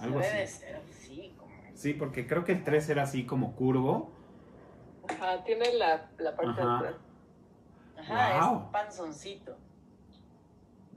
Algo 0.00 0.18
Debe 0.20 0.32
de 0.36 0.42
así. 0.42 0.58
ser, 0.60 0.80
sí, 0.90 1.34
como... 1.38 1.52
Sí, 1.74 1.92
porque 1.94 2.26
creo 2.26 2.44
que 2.44 2.52
el 2.52 2.64
3 2.64 2.88
era 2.88 3.02
así 3.04 3.24
como 3.26 3.54
curvo. 3.54 4.10
Ajá, 5.08 5.44
tiene 5.44 5.74
la, 5.74 6.10
la 6.18 6.34
parte 6.34 6.50
Ajá. 6.60 6.62
de 6.82 6.88
atrás. 6.88 6.94
Ajá, 8.02 8.48
Wow. 8.48 8.62
es 8.64 8.68
panzoncito. 8.72 9.56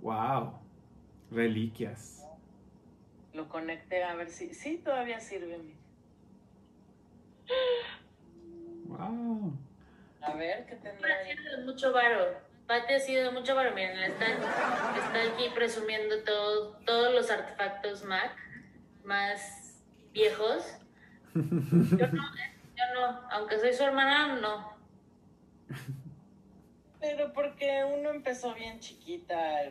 Wow. 0.02 0.60
Reliquias. 1.32 2.28
Lo 3.34 3.50
conecté 3.50 4.04
a 4.04 4.16
ver 4.16 4.30
si... 4.30 4.54
Sí, 4.54 4.78
todavía 4.78 5.20
sirve. 5.20 5.58
mira. 5.58 5.78
Wow. 8.88 9.54
A 10.22 10.34
ver, 10.34 10.66
¿qué 10.66 10.76
tendrá 10.76 11.14
Ha 11.14 11.18
ahí? 11.20 11.38
sido 11.38 11.58
de 11.60 11.66
mucho 11.66 11.92
varo. 11.94 12.26
Pati 12.68 12.94
ha 12.94 13.00
sido 13.00 13.26
de 13.26 13.32
mucho 13.32 13.56
varo. 13.56 13.74
Miren, 13.76 13.98
está, 14.12 14.26
está 14.32 15.34
aquí 15.34 15.50
presumiendo 15.54 16.24
todo, 16.24 16.78
todos 16.86 17.14
los 17.14 17.30
artefactos 17.30 18.04
Mac 18.06 18.32
más 19.04 19.84
viejos. 20.14 20.78
Yo 21.36 21.42
no, 21.42 22.24
¿eh? 22.36 22.54
yo 22.76 22.84
no. 23.02 23.22
Aunque 23.32 23.60
soy 23.60 23.74
su 23.74 23.84
hermana, 23.84 24.36
no. 24.40 24.75
Pero 27.06 27.32
porque 27.34 27.84
uno 27.84 28.10
empezó 28.10 28.56
bien 28.56 28.80
chiquita 28.80 29.70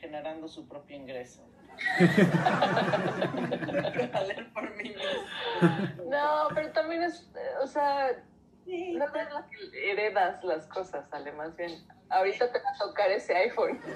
generando 0.00 0.46
su 0.46 0.68
propio 0.68 0.96
ingreso. 0.96 1.42
Por 4.54 4.76
mí. 4.76 4.94
No, 6.08 6.48
pero 6.54 6.70
también 6.70 7.02
es, 7.02 7.28
o 7.60 7.66
sea, 7.66 8.10
no 8.64 8.72
es 9.04 9.32
la 9.32 9.46
que 9.50 9.90
heredas 9.90 10.44
las 10.44 10.68
cosas, 10.68 11.08
sale 11.10 11.32
más 11.32 11.56
bien. 11.56 11.84
Ahorita 12.10 12.52
te 12.52 12.60
va 12.60 12.70
a 12.70 12.78
tocar 12.78 13.10
ese 13.10 13.34
iPhone. 13.34 13.80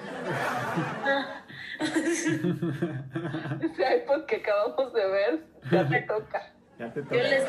Ese 3.62 3.84
iPhone 3.86 4.26
que 4.26 4.36
acabamos 4.36 4.92
de 4.92 5.06
ver, 5.06 5.46
ya 5.70 5.88
te 5.88 6.02
toca. 6.02 6.52
Ya 6.78 6.92
te 6.92 7.00
Yo 7.00 7.06
toca. 7.06 7.22
les. 7.22 7.44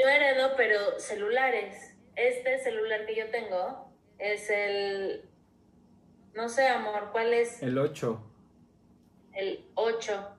Yo 0.00 0.08
heredo, 0.08 0.52
pero 0.56 0.98
celulares. 0.98 1.94
Este 2.16 2.58
celular 2.58 3.06
que 3.06 3.16
yo 3.16 3.28
tengo 3.30 3.92
es 4.18 4.48
el. 4.50 5.22
No 6.34 6.48
sé, 6.48 6.68
amor, 6.68 7.10
¿cuál 7.12 7.32
es? 7.34 7.62
El 7.62 7.76
8. 7.78 8.20
El 9.34 9.64
8. 9.74 10.36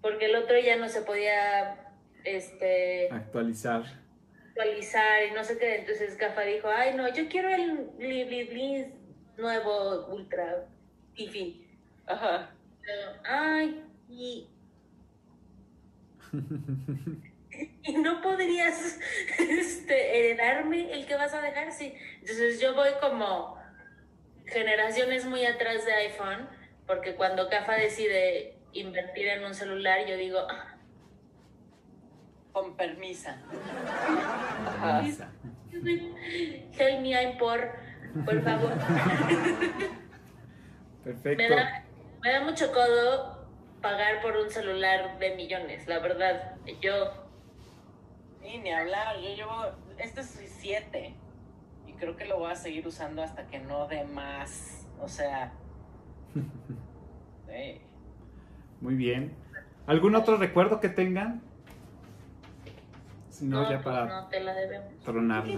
Porque 0.00 0.26
el 0.26 0.36
otro 0.36 0.58
ya 0.58 0.76
no 0.76 0.88
se 0.88 1.02
podía 1.02 1.94
este, 2.24 3.08
Actualizar. 3.12 3.84
actualizar 4.48 5.26
y 5.26 5.32
no 5.32 5.44
sé 5.44 5.58
qué. 5.58 5.76
Entonces 5.76 6.16
Gafa 6.16 6.42
dijo: 6.42 6.68
Ay, 6.68 6.94
no, 6.94 7.12
yo 7.12 7.28
quiero 7.28 7.48
el 7.50 7.90
Bli 7.98 8.24
Bli 8.24 8.94
nuevo 9.36 10.06
Ultra 10.06 10.66
Tifi. 11.14 11.66
Ajá. 12.06 12.50
Ay, 13.24 13.84
y. 14.08 14.48
y 17.82 17.92
no 17.94 18.20
podrías 18.20 18.98
este, 19.38 20.18
heredarme 20.18 20.92
el 20.92 21.06
que 21.06 21.14
vas 21.14 21.32
a 21.34 21.40
dejar, 21.40 21.72
sí. 21.72 21.94
Entonces 22.20 22.60
yo 22.60 22.74
voy 22.74 22.90
como 23.00 23.58
generaciones 24.46 25.24
muy 25.24 25.44
atrás 25.46 25.84
de 25.86 25.92
iPhone, 25.94 26.48
porque 26.86 27.14
cuando 27.14 27.48
Cafa 27.48 27.74
decide 27.74 28.56
invertir 28.72 29.28
en 29.28 29.44
un 29.44 29.54
celular, 29.54 30.06
yo 30.06 30.16
digo, 30.16 30.40
"Ah, 30.48 30.76
Con 32.52 32.76
permisa. 32.76 33.40
Ajá. 34.66 35.02
help 35.72 37.00
me, 37.00 37.10
I'm 37.14 37.38
por, 37.38 37.60
por 38.24 38.42
favor. 38.42 38.72
Perfecto. 41.04 41.42
Me 41.42 41.48
da, 41.48 41.84
me 42.22 42.32
da 42.32 42.40
mucho 42.40 42.72
codo 42.72 43.46
pagar 43.80 44.20
por 44.20 44.36
un 44.36 44.50
celular 44.50 45.16
de 45.20 45.36
millones, 45.36 45.86
la 45.86 46.00
verdad. 46.00 46.56
Yo 46.80 47.29
Sí, 48.42 48.58
ni 48.58 48.70
hablar. 48.70 49.16
Yo 49.20 49.34
llevo. 49.34 49.54
Este 49.98 50.20
es 50.20 50.28
7. 50.60 51.14
Y 51.86 51.92
creo 51.94 52.16
que 52.16 52.24
lo 52.24 52.38
voy 52.38 52.50
a 52.52 52.56
seguir 52.56 52.86
usando 52.86 53.22
hasta 53.22 53.46
que 53.46 53.58
no 53.58 53.86
dé 53.86 54.04
más. 54.04 54.86
O 55.00 55.08
sea. 55.08 55.52
sí. 57.48 57.80
Muy 58.80 58.94
bien. 58.94 59.34
¿Algún 59.86 60.14
otro 60.14 60.36
recuerdo 60.36 60.80
que 60.80 60.88
tengan? 60.88 61.42
Si 63.28 63.44
no, 63.46 63.68
ya 63.70 63.80
para 63.82 64.04
no 64.06 64.28
te 64.28 64.40
la 64.40 64.54
debemos. 64.54 64.98
tronarla. 65.02 65.52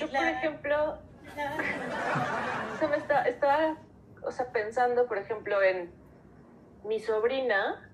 Yo, 0.00 0.06
por 0.08 0.16
ejemplo, 0.24 0.98
sea, 2.78 2.88
me 2.88 2.96
está- 2.96 3.24
estaba, 3.26 3.76
o 4.22 4.30
sea, 4.30 4.52
pensando, 4.52 5.06
por 5.06 5.18
ejemplo, 5.18 5.62
en 5.62 5.90
mi 6.84 7.00
sobrina, 7.00 7.90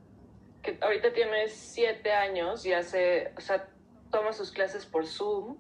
que 0.63 0.79
ahorita 0.81 1.13
tiene 1.13 1.49
siete 1.49 2.13
años 2.13 2.67
y 2.67 2.73
hace, 2.73 3.33
o 3.37 3.41
sea, 3.41 3.69
toma 4.11 4.33
sus 4.33 4.51
clases 4.51 4.87
por 4.87 5.07
Zoom 5.07 5.59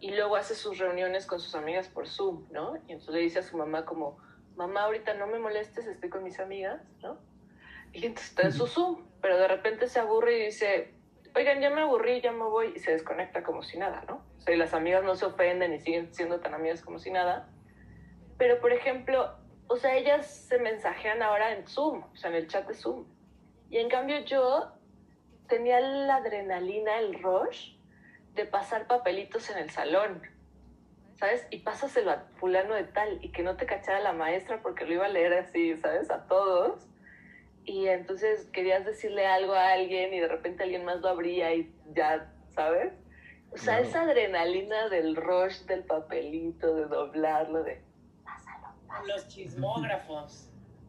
y 0.00 0.12
luego 0.12 0.36
hace 0.36 0.54
sus 0.54 0.78
reuniones 0.78 1.26
con 1.26 1.40
sus 1.40 1.54
amigas 1.54 1.88
por 1.88 2.06
Zoom, 2.06 2.46
¿no? 2.50 2.76
Y 2.86 2.92
entonces 2.92 3.14
le 3.14 3.20
dice 3.20 3.40
a 3.40 3.42
su 3.42 3.56
mamá 3.56 3.84
como, 3.84 4.18
mamá, 4.56 4.82
ahorita 4.82 5.14
no 5.14 5.26
me 5.26 5.38
molestes, 5.38 5.86
estoy 5.86 6.08
con 6.08 6.22
mis 6.22 6.38
amigas, 6.38 6.82
¿no? 7.02 7.18
Y 7.92 8.06
entonces 8.06 8.30
está 8.30 8.42
en 8.42 8.52
su 8.52 8.66
Zoom, 8.66 9.04
pero 9.20 9.38
de 9.38 9.48
repente 9.48 9.88
se 9.88 9.98
aburre 9.98 10.38
y 10.38 10.44
dice, 10.46 10.94
oigan, 11.34 11.60
ya 11.60 11.70
me 11.70 11.80
aburrí, 11.80 12.20
ya 12.20 12.32
me 12.32 12.44
voy, 12.44 12.72
y 12.76 12.78
se 12.78 12.92
desconecta 12.92 13.42
como 13.42 13.62
si 13.62 13.78
nada, 13.78 14.04
¿no? 14.06 14.22
O 14.36 14.40
sea, 14.40 14.54
y 14.54 14.58
las 14.58 14.74
amigas 14.74 15.02
no 15.02 15.14
se 15.16 15.26
ofenden 15.26 15.72
y 15.72 15.80
siguen 15.80 16.14
siendo 16.14 16.40
tan 16.40 16.54
amigas 16.54 16.82
como 16.82 16.98
si 16.98 17.10
nada. 17.10 17.48
Pero, 18.36 18.60
por 18.60 18.72
ejemplo, 18.72 19.34
o 19.66 19.76
sea, 19.76 19.96
ellas 19.96 20.26
se 20.26 20.58
mensajean 20.58 21.22
ahora 21.22 21.52
en 21.52 21.66
Zoom, 21.66 22.04
o 22.04 22.16
sea, 22.16 22.30
en 22.30 22.36
el 22.36 22.46
chat 22.46 22.68
de 22.68 22.74
Zoom. 22.74 23.06
Y 23.70 23.78
en 23.78 23.88
cambio 23.88 24.20
yo 24.24 24.72
tenía 25.48 25.80
la 25.80 26.16
adrenalina, 26.16 26.98
el 26.98 27.22
rush 27.22 27.74
de 28.34 28.44
pasar 28.44 28.86
papelitos 28.86 29.50
en 29.50 29.58
el 29.58 29.70
salón, 29.70 30.22
¿sabes? 31.16 31.46
Y 31.50 31.58
pásaselo 31.58 32.10
a 32.12 32.24
fulano 32.38 32.74
de 32.74 32.84
tal 32.84 33.22
y 33.24 33.30
que 33.30 33.42
no 33.42 33.56
te 33.56 33.66
cachara 33.66 34.00
la 34.00 34.12
maestra 34.12 34.62
porque 34.62 34.84
lo 34.84 34.94
iba 34.94 35.06
a 35.06 35.08
leer 35.08 35.32
así, 35.34 35.76
¿sabes? 35.76 36.10
A 36.10 36.26
todos. 36.26 36.86
Y 37.64 37.88
entonces 37.88 38.46
querías 38.52 38.86
decirle 38.86 39.26
algo 39.26 39.52
a 39.54 39.72
alguien 39.72 40.14
y 40.14 40.20
de 40.20 40.28
repente 40.28 40.62
alguien 40.62 40.84
más 40.84 41.00
lo 41.00 41.08
abría 41.08 41.52
y 41.54 41.70
ya, 41.92 42.32
¿sabes? 42.54 42.92
O 43.50 43.56
sea, 43.56 43.76
Claro. 43.76 43.88
esa 43.88 44.02
adrenalina 44.02 44.88
del 44.88 45.16
rush, 45.16 45.60
del 45.64 45.84
papelito, 45.84 46.74
de 46.74 46.86
doblarlo, 46.86 47.62
de... 47.62 47.82
Pásalo, 48.24 49.06
Los 49.06 49.28
chismógrafos. 49.28 50.47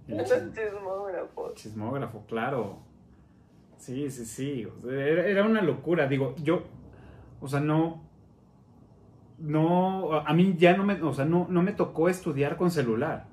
El 0.10 0.18
Los 0.18 0.30
chis- 0.32 0.54
chismógrafos. 0.54 1.54
chismógrafo, 1.56 2.26
claro. 2.28 2.80
Sí, 3.78 4.10
sí, 4.10 4.26
sí. 4.26 4.66
o 4.66 4.82
sea, 4.82 4.92
era, 5.06 5.26
era 5.28 5.44
una 5.46 5.62
locura. 5.62 6.08
Digo, 6.08 6.36
yo, 6.44 6.64
o 7.40 7.48
sea, 7.48 7.60
no, 7.60 8.02
no, 9.38 10.14
a 10.16 10.34
mí 10.34 10.56
ya 10.58 10.76
no 10.76 10.84
me, 10.84 11.02
o 11.02 11.14
sea, 11.14 11.26
no, 11.26 11.48
no 11.50 11.62
me 11.62 11.72
tocó 11.74 12.10
estudiar 12.10 12.58
con 12.58 12.72
celular. 12.72 13.28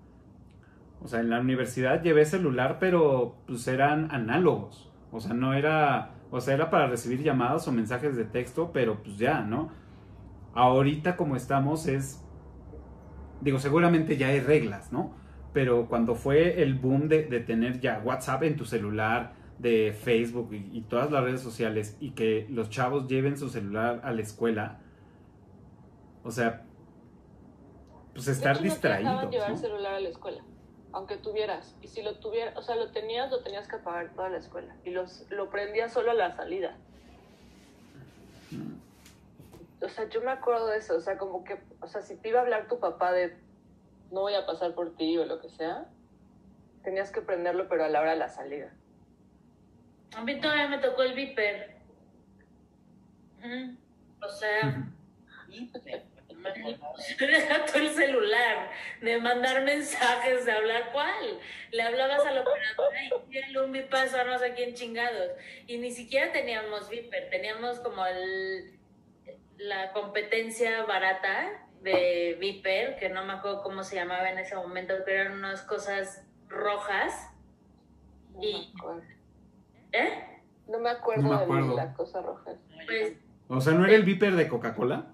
O 1.02 1.08
sea, 1.08 1.20
en 1.20 1.30
la 1.30 1.40
universidad 1.40 2.02
llevé 2.02 2.24
celular, 2.24 2.78
pero 2.78 3.36
pues 3.46 3.66
eran 3.68 4.10
análogos. 4.12 4.92
O 5.12 5.20
sea, 5.20 5.34
no 5.34 5.54
era, 5.54 6.12
o 6.30 6.40
sea, 6.40 6.54
era 6.54 6.70
para 6.70 6.86
recibir 6.86 7.22
llamadas 7.22 7.66
o 7.68 7.72
mensajes 7.72 8.16
de 8.16 8.24
texto, 8.24 8.70
pero 8.72 9.02
pues 9.02 9.18
ya, 9.18 9.40
¿no? 9.42 9.70
Ahorita 10.54 11.16
como 11.16 11.36
estamos 11.36 11.86
es, 11.86 12.24
digo, 13.40 13.58
seguramente 13.58 14.16
ya 14.16 14.28
hay 14.28 14.40
reglas, 14.40 14.92
¿no? 14.92 15.12
Pero 15.56 15.88
cuando 15.88 16.14
fue 16.14 16.62
el 16.62 16.74
boom 16.74 17.08
de, 17.08 17.22
de 17.22 17.40
tener 17.40 17.80
ya 17.80 18.02
WhatsApp 18.04 18.42
en 18.42 18.58
tu 18.58 18.66
celular, 18.66 19.32
de 19.58 19.96
Facebook 19.98 20.52
y, 20.52 20.68
y 20.76 20.82
todas 20.82 21.10
las 21.10 21.24
redes 21.24 21.40
sociales, 21.40 21.96
y 21.98 22.10
que 22.10 22.46
los 22.50 22.68
chavos 22.68 23.06
lleven 23.06 23.38
su 23.38 23.48
celular 23.48 24.02
a 24.04 24.12
la 24.12 24.20
escuela, 24.20 24.80
o 26.24 26.30
sea, 26.30 26.66
pues 28.12 28.28
estar 28.28 28.58
hecho, 28.62 29.02
no 29.02 29.30
te 29.30 29.36
llevar 29.36 29.56
celular 29.56 29.94
a 29.94 30.00
la 30.00 30.10
escuela, 30.10 30.42
aunque 30.92 31.16
tuvieras. 31.16 31.74
Y 31.80 31.88
si 31.88 32.02
lo 32.02 32.16
tuvieras, 32.18 32.54
o 32.58 32.60
sea, 32.60 32.76
lo 32.76 32.90
tenías, 32.90 33.30
lo 33.30 33.40
tenías 33.40 33.66
que 33.66 33.76
apagar 33.76 34.12
toda 34.12 34.28
la 34.28 34.36
escuela. 34.36 34.76
Y 34.84 34.90
los, 34.90 35.24
lo 35.30 35.48
prendías 35.48 35.90
solo 35.90 36.10
a 36.10 36.14
la 36.14 36.36
salida. 36.36 36.76
O 39.80 39.88
sea, 39.88 40.06
yo 40.10 40.20
me 40.20 40.32
acuerdo 40.32 40.66
de 40.66 40.76
eso. 40.76 40.96
O 40.98 41.00
sea, 41.00 41.16
como 41.16 41.44
que, 41.44 41.58
o 41.80 41.86
sea, 41.86 42.02
si 42.02 42.16
te 42.16 42.28
iba 42.28 42.40
a 42.40 42.42
hablar 42.42 42.68
tu 42.68 42.78
papá 42.78 43.12
de 43.12 43.45
no 44.10 44.22
voy 44.22 44.34
a 44.34 44.46
pasar 44.46 44.74
por 44.74 44.96
ti 44.96 45.18
o 45.18 45.24
lo 45.24 45.40
que 45.40 45.48
sea, 45.48 45.86
tenías 46.82 47.10
que 47.10 47.20
prenderlo, 47.20 47.68
pero 47.68 47.84
a 47.84 47.88
la 47.88 48.00
hora 48.00 48.12
de 48.12 48.18
la 48.18 48.28
salida. 48.28 48.72
A 50.16 50.22
mí 50.22 50.40
todavía 50.40 50.68
me 50.68 50.78
tocó 50.78 51.02
el 51.02 51.14
viper. 51.14 51.76
O 54.22 54.28
sea, 54.28 54.86
deja 57.26 57.66
tú 57.66 57.78
el 57.78 57.90
celular, 57.90 58.70
de 59.00 59.18
mandar 59.18 59.62
mensajes, 59.62 60.46
de 60.46 60.52
hablar 60.52 60.90
cuál. 60.92 61.38
Le 61.70 61.82
hablabas 61.82 62.24
a 62.24 62.32
la 62.32 62.40
operadora 62.42 63.04
y 63.04 63.10
pídele 63.28 63.60
un 63.60 63.72
bipaso 63.72 64.18
a 64.18 64.24
no 64.24 64.38
sé 64.38 64.54
quién 64.54 64.74
chingados. 64.74 65.32
Y 65.66 65.78
ni 65.78 65.90
siquiera 65.90 66.32
teníamos 66.32 66.88
viper, 66.88 67.30
teníamos 67.30 67.80
como 67.80 68.06
el, 68.06 68.78
la 69.58 69.92
competencia 69.92 70.84
barata 70.84 71.65
de 71.92 72.36
viper, 72.40 72.96
que 72.96 73.08
no 73.08 73.24
me 73.24 73.34
acuerdo 73.34 73.62
cómo 73.62 73.84
se 73.84 73.94
llamaba 73.96 74.28
en 74.30 74.38
ese 74.38 74.56
momento, 74.56 74.94
pero 75.04 75.22
eran 75.22 75.32
unas 75.38 75.62
cosas 75.62 76.26
rojas. 76.48 77.30
No 78.34 78.42
Y- 78.42 78.52
me 78.74 78.78
acuerdo, 78.78 79.02
¿Eh? 79.92 80.40
no 80.68 80.78
me 80.80 80.90
acuerdo, 80.90 81.22
No 81.22 81.28
me 81.30 81.34
acuerdo. 81.36 81.70
de 81.70 81.76
la 81.76 81.92
cosa 81.94 82.20
roja. 82.22 82.52
Pues 82.86 83.12
O 83.48 83.60
sea, 83.60 83.72
¿no 83.74 83.86
era 83.86 83.94
el 83.94 84.02
viper 84.02 84.34
de 84.34 84.48
Coca-Cola? 84.48 85.06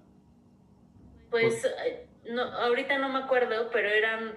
Pues 1.29 1.63
eh, 1.65 2.07
no, 2.29 2.41
ahorita 2.41 2.97
no 2.97 3.09
me 3.09 3.19
acuerdo, 3.19 3.69
pero 3.71 3.87
eran, 3.89 4.33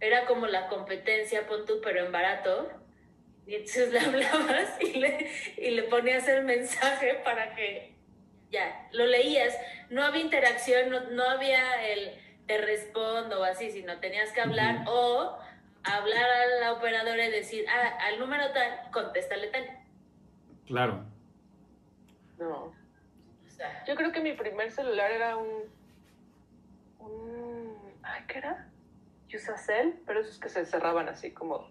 era 0.00 0.26
como 0.26 0.46
la 0.46 0.68
competencia, 0.68 1.46
pon 1.46 1.64
tú, 1.66 1.80
pero 1.82 2.04
en 2.06 2.12
barato. 2.12 2.70
Y 3.46 3.56
entonces 3.56 3.92
le 3.92 4.00
hablabas 4.00 4.80
y 4.80 4.94
le, 4.98 5.30
y 5.58 5.70
le 5.70 5.82
ponías 5.84 6.26
el 6.28 6.44
mensaje 6.44 7.20
para 7.24 7.54
que 7.54 7.93
ya, 8.54 8.88
lo 8.92 9.04
leías. 9.06 9.54
No 9.90 10.02
había 10.02 10.22
interacción, 10.22 10.90
no, 10.90 11.00
no 11.10 11.28
había 11.28 11.84
el 11.86 12.12
te 12.46 12.58
respondo 12.58 13.40
o 13.40 13.44
así, 13.44 13.70
sino 13.70 13.98
tenías 14.00 14.32
que 14.32 14.40
hablar 14.40 14.84
o 14.86 15.38
hablar 15.82 16.24
a 16.24 16.60
la 16.60 16.72
operadora 16.72 17.26
y 17.26 17.30
decir, 17.30 17.64
ah, 17.68 17.98
al 18.06 18.18
número 18.18 18.52
tal, 18.52 18.90
contéstale 18.90 19.48
tal. 19.48 19.64
Claro. 20.66 21.04
No. 22.38 22.64
O 22.64 23.50
sea, 23.50 23.84
Yo 23.86 23.94
creo 23.94 24.12
que 24.12 24.20
mi 24.20 24.32
primer 24.32 24.70
celular 24.70 25.10
era 25.10 25.36
un. 25.36 25.70
un 26.98 27.78
ay, 28.02 28.24
¿qué 28.26 28.38
era? 28.38 28.68
Usacell, 29.32 30.00
pero 30.06 30.20
esos 30.20 30.38
que 30.38 30.48
se 30.48 30.64
cerraban 30.64 31.08
así 31.08 31.32
como. 31.32 31.68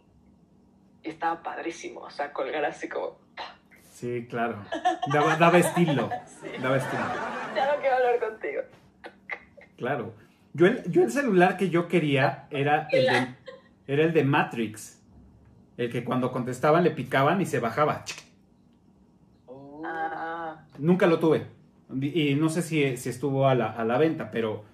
Y 1.01 1.09
estaba 1.09 1.41
padrísimo, 1.41 2.01
o 2.01 2.09
sea, 2.09 2.33
colgar 2.33 2.65
así 2.65 2.89
como. 2.89 3.17
Sí, 4.03 4.27
claro. 4.29 4.57
Daba, 5.13 5.37
daba 5.37 5.57
estilo. 5.57 6.09
Daba 6.61 6.75
estilo. 6.75 7.03
Ya 7.55 7.73
no 7.73 7.79
quiero 7.79 7.95
hablar 7.95 8.19
contigo. 8.19 8.61
Claro. 9.77 10.13
Yo 10.51 10.67
el, 10.67 10.91
yo 10.91 11.03
el 11.03 11.09
celular 11.09 11.55
que 11.55 11.69
yo 11.69 11.87
quería 11.87 12.47
era 12.51 12.89
el, 12.91 13.05
de, 13.05 13.35
era 13.87 14.03
el 14.03 14.11
de 14.11 14.25
Matrix. 14.25 15.01
El 15.77 15.89
que 15.89 16.03
cuando 16.03 16.33
contestaban 16.33 16.83
le 16.83 16.91
picaban 16.91 17.39
y 17.39 17.45
se 17.45 17.61
bajaba. 17.61 18.03
Oh. 19.45 19.81
Ah, 19.85 20.65
Nunca 20.79 21.07
lo 21.07 21.19
tuve. 21.19 21.47
Y 22.01 22.31
y 22.31 22.35
no 22.35 22.49
sé 22.49 22.61
si, 22.61 22.97
si 22.97 23.07
estuvo 23.07 23.47
a 23.47 23.55
la, 23.55 23.67
a 23.67 23.85
la 23.85 23.97
venta, 23.97 24.31
pero 24.31 24.65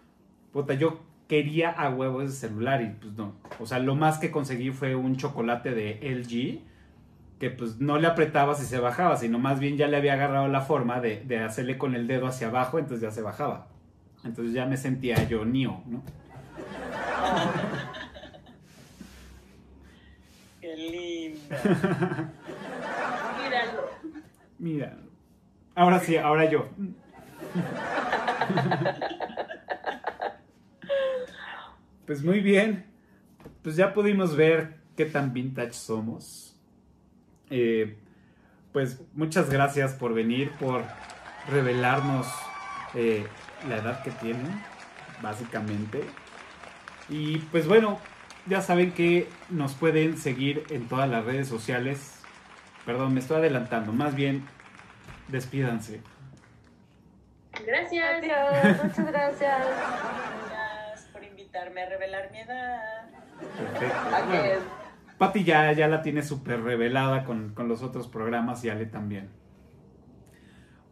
puta, 0.51 0.73
yo 0.73 1.01
quería 1.27 1.69
a 1.69 1.91
huevo 1.91 2.23
ese 2.23 2.33
celular 2.33 2.81
y 2.81 2.87
pues 2.99 3.13
no. 3.13 3.35
O 3.59 3.67
sea, 3.67 3.77
lo 3.77 3.93
más 3.93 4.17
que 4.17 4.31
conseguí 4.31 4.71
fue 4.71 4.95
un 4.95 5.17
chocolate 5.17 5.75
de 5.75 5.99
LG 6.01 6.67
que 7.39 7.49
pues 7.49 7.79
no 7.79 7.97
le 7.97 8.07
apretabas 8.07 8.61
y 8.61 8.65
se 8.65 8.79
bajaba, 8.79 9.17
sino 9.17 9.39
más 9.39 9.59
bien 9.59 9.77
ya 9.77 9.87
le 9.87 9.97
había 9.97 10.13
agarrado 10.13 10.47
la 10.49 10.61
forma 10.61 10.99
de, 10.99 11.23
de 11.23 11.39
hacerle 11.39 11.77
con 11.77 11.95
el 11.95 12.05
dedo 12.05 12.27
hacia 12.27 12.47
abajo, 12.47 12.79
entonces 12.79 13.01
ya 13.01 13.11
se 13.11 13.21
bajaba. 13.21 13.67
Entonces 14.25 14.53
ya 14.53 14.65
me 14.65 14.75
sentía 14.75 15.25
yo 15.27 15.45
Neo, 15.45 15.81
¿no? 15.85 16.03
Qué 20.61 20.75
lindo. 20.75 21.39
míralo. 23.41 23.89
Mira. 24.57 24.97
Ahora 25.75 25.99
sí, 25.99 26.17
ahora 26.17 26.49
yo. 26.49 26.67
Pues 32.05 32.23
muy 32.23 32.41
bien. 32.41 32.85
Pues 33.61 33.77
ya 33.77 33.93
pudimos 33.93 34.35
ver 34.35 34.79
qué 34.97 35.05
tan 35.05 35.31
vintage 35.31 35.73
somos. 35.73 36.58
Eh, 37.49 37.95
pues 38.71 39.01
muchas 39.13 39.49
gracias 39.49 39.93
por 39.93 40.13
venir, 40.13 40.51
por 40.59 40.83
revelarnos 41.49 42.27
eh, 42.93 43.25
la 43.67 43.77
edad 43.77 44.03
que 44.03 44.11
tienen, 44.11 44.61
básicamente. 45.21 46.03
Y 47.09 47.39
pues 47.51 47.67
bueno, 47.67 47.99
ya 48.45 48.61
saben 48.61 48.91
que 48.91 49.27
nos 49.49 49.73
pueden 49.73 50.17
seguir 50.17 50.63
en 50.69 50.87
todas 50.87 51.09
las 51.09 51.25
redes 51.25 51.47
sociales. 51.47 52.21
Perdón, 52.85 53.13
me 53.13 53.19
estoy 53.19 53.37
adelantando. 53.37 53.91
Más 53.91 54.15
bien, 54.15 54.45
despídanse. 55.27 56.01
Gracias. 57.65 58.05
adiós, 58.17 58.83
muchas 58.83 59.05
gracias. 59.07 59.67
Gracias 60.49 61.09
por 61.11 61.23
invitarme 61.23 61.81
a 61.81 61.89
revelar 61.89 62.31
mi 62.31 62.39
edad. 62.39 63.09
Perfecto. 63.57 64.15
¿A 64.15 64.25
Bueno, 64.25 64.78
Pati 65.19 65.43
ya, 65.43 65.71
ya 65.73 65.87
la 65.87 66.01
tiene 66.01 66.23
súper 66.23 66.63
revelada 66.63 67.25
con, 67.25 67.53
con 67.53 67.67
los 67.67 67.83
otros 67.83 68.07
programas 68.07 68.63
y 68.63 68.69
Ale 68.69 68.85
también. 68.85 69.27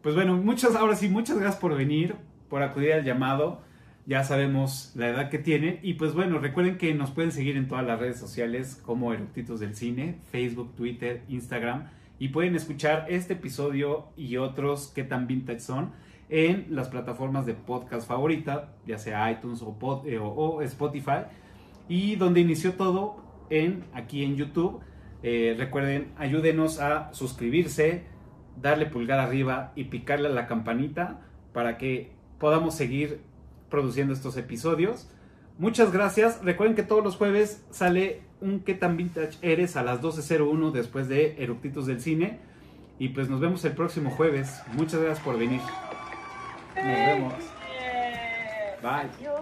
Pues 0.02 0.14
bueno, 0.14 0.36
muchas, 0.36 0.76
ahora 0.76 0.94
sí, 0.94 1.08
muchas 1.08 1.38
gracias 1.38 1.60
por 1.60 1.74
venir, 1.74 2.14
por 2.48 2.62
acudir 2.62 2.92
al 2.92 3.04
llamado. 3.04 3.62
Ya 4.04 4.24
sabemos 4.24 4.92
la 4.94 5.08
edad 5.08 5.30
que 5.30 5.38
tienen. 5.38 5.80
Y 5.82 5.94
pues 5.94 6.14
bueno, 6.14 6.38
recuerden 6.38 6.76
que 6.76 6.94
nos 6.94 7.10
pueden 7.10 7.32
seguir 7.32 7.56
en 7.56 7.68
todas 7.68 7.86
las 7.86 7.98
redes 7.98 8.18
sociales 8.18 8.80
como 8.84 9.12
Eructitos 9.12 9.60
del 9.60 9.74
Cine, 9.74 10.18
Facebook, 10.30 10.74
Twitter, 10.76 11.22
Instagram. 11.28 11.88
Y 12.18 12.28
pueden 12.28 12.54
escuchar 12.54 13.06
este 13.08 13.32
episodio 13.32 14.08
y 14.16 14.36
otros 14.36 14.88
que 14.88 15.04
tan 15.04 15.26
vintage 15.26 15.60
son 15.60 15.92
en 16.28 16.66
las 16.68 16.88
plataformas 16.88 17.46
de 17.46 17.54
podcast 17.54 18.06
favorita, 18.06 18.74
ya 18.86 18.98
sea 18.98 19.30
iTunes 19.30 19.62
o, 19.62 20.04
eh, 20.06 20.64
Spotify. 20.64 21.24
Y 21.88 22.16
donde 22.16 22.40
inició 22.40 22.74
todo 22.74 23.27
en 23.50 23.84
aquí 23.92 24.24
en 24.24 24.36
YouTube. 24.36 24.80
Eh, 25.22 25.54
recuerden, 25.58 26.12
ayúdenos 26.16 26.80
a 26.80 27.12
suscribirse, 27.12 28.04
darle 28.60 28.86
pulgar 28.86 29.18
arriba 29.18 29.72
y 29.74 29.84
picarle 29.84 30.28
a 30.28 30.32
la 30.32 30.46
campanita 30.46 31.20
para 31.52 31.78
que 31.78 32.12
podamos 32.38 32.74
seguir 32.74 33.20
produciendo 33.68 34.12
estos 34.12 34.36
episodios. 34.36 35.10
Muchas 35.58 35.92
gracias. 35.92 36.40
Recuerden 36.44 36.76
que 36.76 36.84
todos 36.84 37.02
los 37.02 37.16
jueves 37.16 37.64
sale 37.70 38.22
un 38.40 38.60
¿Qué 38.60 38.74
tan 38.74 38.96
vintage 38.96 39.38
eres? 39.42 39.76
a 39.76 39.82
las 39.82 40.00
12.01 40.00 40.70
después 40.70 41.08
de 41.08 41.42
Eructitos 41.42 41.86
del 41.86 42.00
Cine. 42.00 42.38
Y 43.00 43.08
pues 43.10 43.28
nos 43.28 43.40
vemos 43.40 43.64
el 43.64 43.72
próximo 43.72 44.10
jueves. 44.10 44.60
Muchas 44.74 45.00
gracias 45.00 45.24
por 45.24 45.38
venir. 45.38 45.60
Nos 46.76 46.84
vemos. 46.84 47.34
Bye. 48.82 49.37